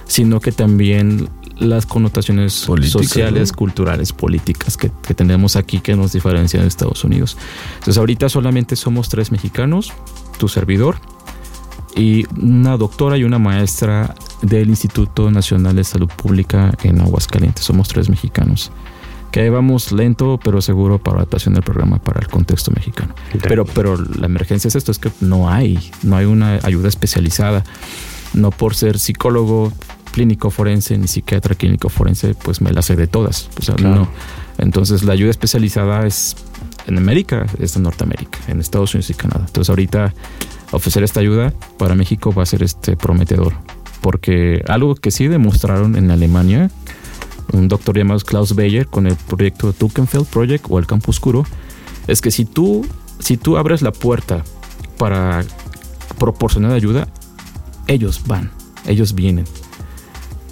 [0.08, 1.30] sino que también
[1.60, 3.58] las connotaciones sociales, ¿no?
[3.58, 7.38] culturales, políticas que, que tenemos aquí que nos diferencian de Estados Unidos.
[7.76, 9.92] Entonces ahorita solamente somos tres mexicanos,
[10.38, 10.98] tu servidor,
[11.98, 17.66] y una doctora y una maestra del Instituto Nacional de Salud Pública en Aguascalientes.
[17.66, 18.72] Somos tres mexicanos.
[19.32, 23.16] Que ahí vamos lento pero seguro para adaptación del programa para el contexto mexicano.
[23.42, 27.64] Pero, pero la emergencia es esto, es que no hay, no hay una ayuda especializada.
[28.34, 29.74] No por ser psicólogo
[30.18, 33.50] clínico forense ni psiquiatra clínico forense, pues me la sé de todas.
[33.60, 33.96] O sea, Claro.
[33.96, 34.08] no.
[34.58, 36.36] Entonces la ayuda especializada es
[36.88, 39.44] en América, es en Norteamérica, en Estados Unidos y Canadá.
[39.46, 40.16] Entonces ahorita
[40.72, 43.54] ofrecer esta ayuda para México va a ser este prometedor.
[44.02, 46.72] Porque algo que sí demostraron en Alemania,
[47.54, 51.46] un doctor llamado Klaus Beyer con el proyecto Tuckenfeld Project o el Campo Oscuro,
[52.08, 52.88] es que si tú,
[53.20, 54.44] si tú abres la puerta
[54.98, 55.46] para
[56.18, 57.08] proporcionar ayuda,
[57.86, 58.50] ellos van,
[58.88, 59.46] ellos vienen.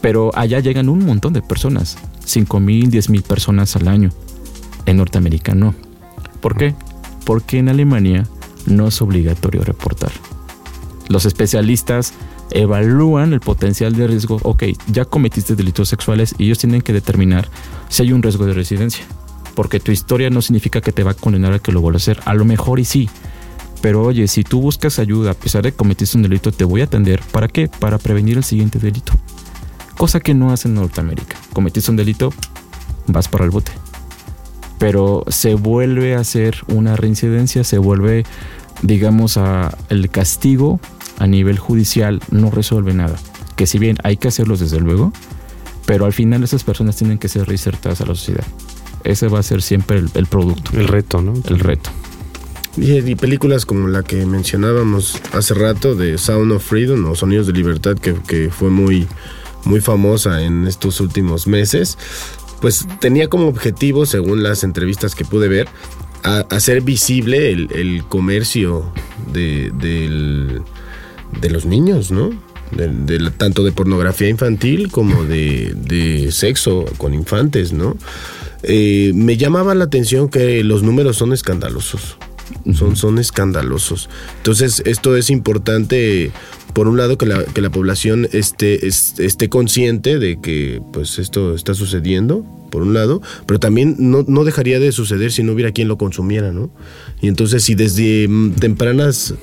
[0.05, 4.11] Pero allá llegan un montón de personas, 5 mil, 10 mil personas al año.
[4.85, 5.73] En Norteamérica no.
[6.41, 6.75] ¿Por qué?
[7.25, 8.27] Porque en Alemania
[8.67, 10.11] no es obligatorio reportar.
[11.09, 12.13] Los especialistas
[12.51, 14.37] evalúan el potencial de riesgo.
[14.43, 17.49] Ok, ya cometiste delitos sexuales y ellos tienen que determinar
[17.89, 19.05] si hay un riesgo de residencia.
[19.55, 22.11] Porque tu historia no significa que te va a condenar a que lo vuelvas a
[22.11, 22.23] hacer.
[22.25, 23.09] A lo mejor y sí.
[23.81, 26.81] Pero oye, si tú buscas ayuda a pesar de que cometiste un delito, te voy
[26.81, 27.23] a atender.
[27.31, 27.69] ¿Para qué?
[27.79, 29.13] Para prevenir el siguiente delito.
[29.97, 31.37] Cosa que no hacen en Norteamérica.
[31.53, 32.33] Cometiste un delito,
[33.07, 33.71] vas para el bote.
[34.77, 38.25] Pero se vuelve a hacer una reincidencia, se vuelve,
[38.81, 40.79] digamos, a el castigo
[41.17, 43.15] a nivel judicial no resuelve nada.
[43.55, 45.13] Que si bien hay que hacerlos desde luego,
[45.85, 48.43] pero al final esas personas tienen que ser reinsertadas a la sociedad.
[49.03, 51.33] Ese va a ser siempre el, el producto, El reto, ¿no?
[51.47, 51.89] el reto.
[52.75, 57.47] Y, y películas como la que mencionábamos hace rato de Sound of Freedom o Sonidos
[57.47, 59.07] de Libertad, que, que fue muy,
[59.65, 61.97] muy famosa en estos últimos meses,
[62.61, 65.67] pues tenía como objetivo, según las entrevistas que pude ver,
[66.23, 68.91] a- hacer visible el, el comercio
[69.33, 70.61] de, del-
[71.41, 72.31] de los niños, ¿no?
[72.71, 77.95] De- tanto de pornografía infantil como de, de sexo con infantes, ¿no?
[78.63, 82.17] Eh, me llamaba la atención que los números son escandalosos.
[82.73, 84.09] Son, son escandalosos.
[84.37, 86.31] Entonces, esto es importante,
[86.75, 91.17] por un lado, que la, que la población esté, es- esté consciente de que pues
[91.17, 95.53] esto está sucediendo, por un lado, pero también no, no dejaría de suceder si no
[95.53, 96.69] hubiera quien lo consumiera, ¿no?
[97.21, 99.33] Y entonces, si desde mm, tempranas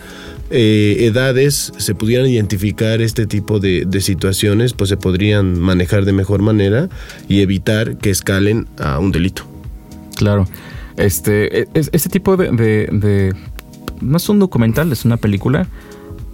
[0.50, 6.12] eh, edades se pudieran identificar este tipo de, de situaciones, pues se podrían manejar de
[6.12, 6.90] mejor manera
[7.28, 9.44] y evitar que escalen a un delito.
[10.16, 10.46] Claro.
[10.98, 13.32] Este, e- es- este tipo de, de- de-
[14.02, 15.66] No es un documental, es una película,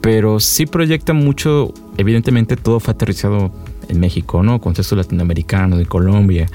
[0.01, 1.73] pero sí proyecta mucho.
[1.97, 3.51] Evidentemente, todo fue aterrizado
[3.89, 4.61] en México, ¿no?
[4.61, 6.47] Contexto latinoamericano, de Colombia.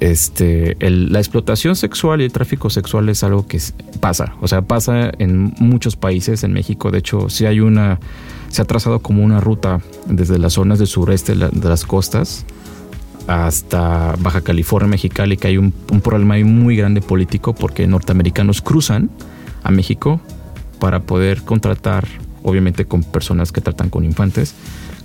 [0.00, 3.60] Este, la explotación sexual y el tráfico sexual es algo que
[4.00, 4.34] pasa.
[4.40, 6.44] O sea, pasa en muchos países.
[6.44, 7.98] En México, de hecho, sí hay una.
[8.48, 11.84] Se ha trazado como una ruta desde las zonas del sureste de la- de las
[11.84, 12.46] costas
[13.28, 15.72] hasta Baja California, Mexicali, que hay un,
[16.02, 19.10] problema muy grande político porque norteamericanos cruzan
[19.62, 20.20] a México
[20.80, 22.08] para poder contratar,
[22.42, 24.54] obviamente con personas que tratan con infantes,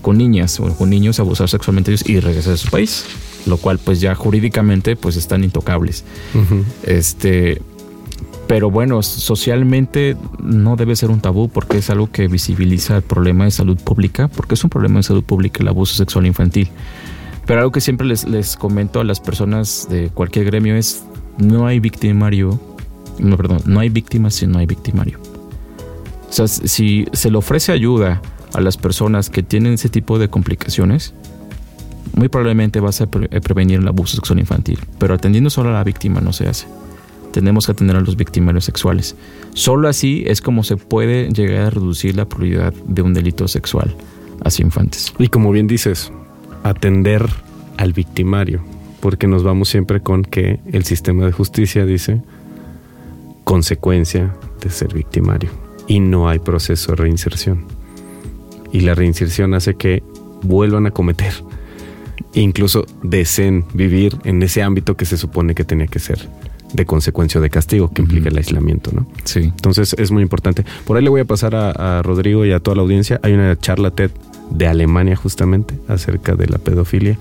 [0.02, 3.06] con niñas o con niños, abusar sexualmente de ellos y regresar a su país,
[3.46, 6.04] lo cual pues ya jurídicamente pues están intocables.
[6.84, 7.62] Este,
[8.48, 13.46] pero bueno, socialmente no debe ser un tabú porque es algo que visibiliza el problema
[13.46, 16.70] de salud pública, porque es un problema de salud pública el abuso sexual infantil.
[17.46, 21.04] Pero algo que siempre les, les comento a las personas de cualquier gremio es,
[21.38, 22.60] no hay victimario,
[23.20, 25.20] no, perdón, no hay víctimas si no hay victimario.
[26.34, 28.20] O sea, si se le ofrece ayuda
[28.56, 31.14] a las personas que tienen ese tipo de complicaciones,
[32.16, 34.80] muy probablemente vas a pre- prevenir el abuso sexual infantil.
[34.98, 36.66] Pero atendiendo solo a la víctima no se hace.
[37.34, 39.16] Tenemos que atender a los victimarios sexuales.
[39.54, 43.96] Solo así es como se puede llegar a reducir la probabilidad de un delito sexual
[44.44, 45.14] hacia infantes.
[45.20, 46.12] Y como bien dices,
[46.64, 47.30] atender
[47.78, 48.64] al victimario,
[49.02, 52.24] porque nos vamos siempre con que el sistema de justicia dice
[53.44, 55.52] consecuencia de ser victimario
[55.88, 57.66] y no hay proceso de reinserción.
[58.72, 60.04] Y la reinserción hace que
[60.42, 61.34] vuelvan a cometer
[62.34, 66.28] e incluso deseen vivir en ese ámbito que se supone que tenía que ser
[66.74, 69.06] de consecuencia de castigo que implica el aislamiento, ¿no?
[69.24, 69.42] Sí.
[69.42, 70.66] Entonces es muy importante.
[70.86, 73.20] Por ahí le voy a pasar a, a Rodrigo y a toda la audiencia.
[73.22, 74.10] Hay una charla TED
[74.50, 77.18] de Alemania justamente acerca de la pedofilia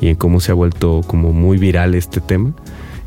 [0.00, 2.52] y en cómo se ha vuelto como muy viral este tema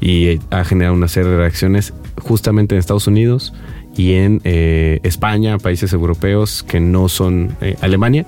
[0.01, 3.53] y eh, ha generado una serie de reacciones justamente en Estados Unidos
[3.95, 8.25] y en eh, España, países europeos que no son eh, Alemania,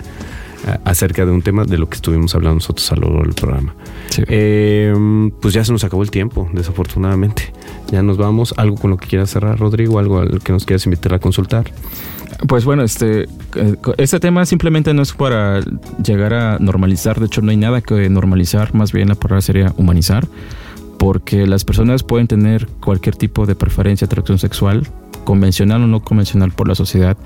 [0.68, 3.34] a- acerca de un tema de lo que estuvimos hablando nosotros a lo largo del
[3.34, 3.76] programa.
[4.10, 4.24] sí.
[4.28, 4.94] Eh,
[5.42, 7.54] pues ya se nos acabó el tiempo, desafortunadamente.
[7.92, 8.54] Ya nos vamos.
[8.58, 10.00] ¿Algo con lo que quieras cerrar, Rodrigo?
[10.00, 11.72] ¿Algo al que nos quieras invitar a consultar?
[12.48, 13.24] Pues bueno, este,
[13.56, 15.60] eh, este tema simplemente no es para
[16.04, 19.74] llegar a normalizar, de hecho no hay nada que normalizar, más bien la palabra sería
[19.78, 20.28] humanizar,
[21.02, 24.88] porque las personas pueden tener cualquier tipo de preferencia, atracción sexual,
[25.24, 27.18] convencional o no convencional por la sociedad,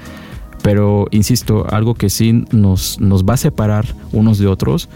[0.64, 4.88] pero insisto, algo que sí nos, nos va a separar unos de otros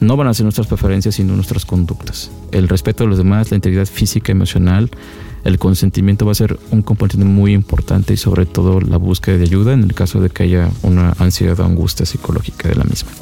[0.00, 2.30] no van a ser nuestras preferencias, sino nuestras conductas.
[2.52, 4.90] El respeto a los demás, la integridad física, emocional,
[5.44, 9.44] el consentimiento va a ser un componente muy importante y sobre todo la búsqueda de
[9.44, 13.12] ayuda en el caso de que haya una ansiedad o angustia psicológica de la misma.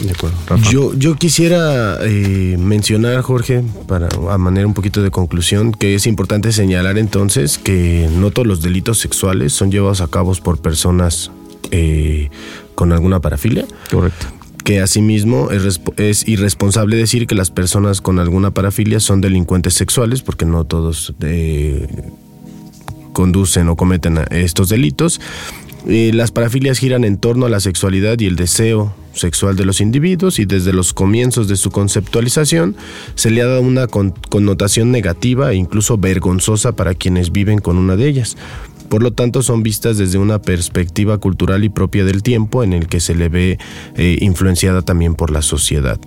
[0.00, 0.36] De acuerdo.
[0.70, 6.06] Yo, yo quisiera eh, mencionar, Jorge, para a manera un poquito de conclusión, que es
[6.06, 11.30] importante señalar entonces que no todos los delitos sexuales son llevados a cabo por personas
[11.70, 12.30] eh,
[12.74, 13.66] con alguna parafilia.
[13.90, 14.26] Correcto
[14.66, 20.22] que asimismo es, es, irresponsable decir que las personas con alguna parafilia son delincuentes sexuales,
[20.22, 21.86] porque no todos eh,
[23.12, 25.20] conducen o cometen estos delitos.
[25.86, 30.38] Las parafilias giran en torno a la sexualidad y el deseo sexual de los individuos
[30.38, 32.76] y desde los comienzos de su conceptualización
[33.14, 37.96] se le ha dado una connotación negativa e incluso vergonzosa para quienes viven con una
[37.96, 38.36] de ellas.
[38.88, 42.86] Por lo tanto, son vistas desde una perspectiva cultural y propia del tiempo en el
[42.88, 43.58] que se le ve
[43.96, 45.98] eh, influenciada también por la sociedad.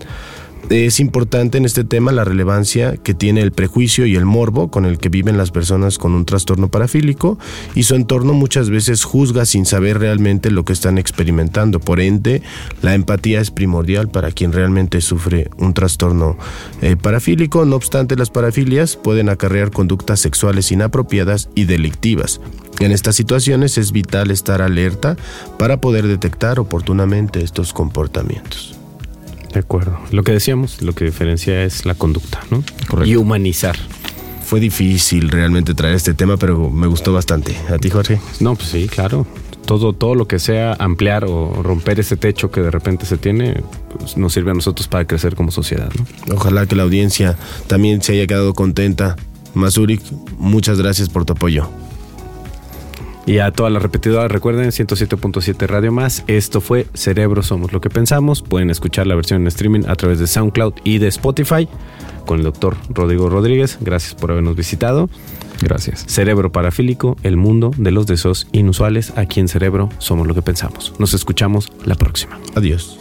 [0.70, 4.86] Es importante en este tema la relevancia que tiene el prejuicio y el morbo con
[4.86, 7.39] el que viven las personas con un trastorno parafílico
[7.74, 11.80] y su entorno muchas veces juzga sin saber realmente lo que están experimentando.
[11.80, 12.43] Por ende,
[12.84, 16.38] la empatía es primordial para quien realmente sufre un trastorno
[16.84, 17.65] eh, parafílico.
[17.65, 22.41] No obstante, las parafilias pueden acarrear conductas sexuales inapropiadas y delictivas.
[22.80, 25.17] En estas situaciones es vital estar alerta
[25.57, 28.79] para poder detectar oportunamente estos comportamientos.
[29.54, 29.97] De acuerdo.
[30.12, 32.64] Lo que decíamos, lo que diferencia es la conducta, ¿no?
[33.06, 33.76] Y humanizar.
[34.43, 37.56] Fue difícil realmente traer este tema, pero me gustó bastante.
[37.70, 38.20] ¿A ti, Jorge?
[38.39, 39.28] No, pues sí, claro.
[39.66, 43.62] Todo, todo lo que sea ampliar o romper ese techo que de repente se tiene,
[43.95, 46.36] pues nos sirve a nosotros para crecer como sociedad, ¿no?
[46.36, 47.38] Ojalá que la audiencia
[47.68, 49.16] también se haya quedado contenta.
[49.54, 50.02] Masurik,
[50.38, 51.70] muchas gracias por tu apoyo.
[53.26, 56.24] Y a todas las repetidoras, recuerden, 107.7 Radio Más.
[56.28, 58.41] Esto fue Cerebro Somos lo que pensamos.
[58.41, 61.67] Pueden escuchar la versión en streaming a través de SoundCloud y de Spotify
[62.26, 63.78] con el doctor Rodrigo Rodríguez.
[63.82, 65.09] Gracias por habernos visitado.
[65.61, 66.05] Gracias.
[66.07, 69.13] Cerebro Parafílico, el mundo de los deseos inusuales.
[69.15, 70.93] Aquí en Cerebro somos lo que pensamos.
[70.99, 72.39] Nos escuchamos la próxima.
[72.55, 72.97] Adiós.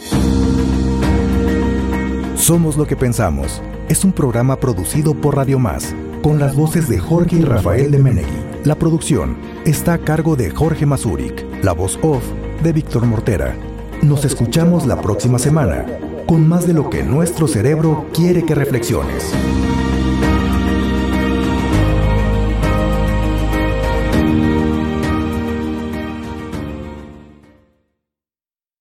[2.35, 3.61] Somos lo que pensamos.
[3.87, 7.99] Es un programa producido por Radio Más, con las voces de Jorge y Rafael de
[7.99, 8.27] Menegui.
[8.63, 9.37] La producción
[9.69, 12.23] está a cargo de Jorge Mazurik, la voz off
[12.63, 13.55] de Víctor Mortera.
[14.01, 15.85] Nos escuchamos la próxima semana
[16.25, 19.31] con más de lo que nuestro cerebro quiere que reflexiones.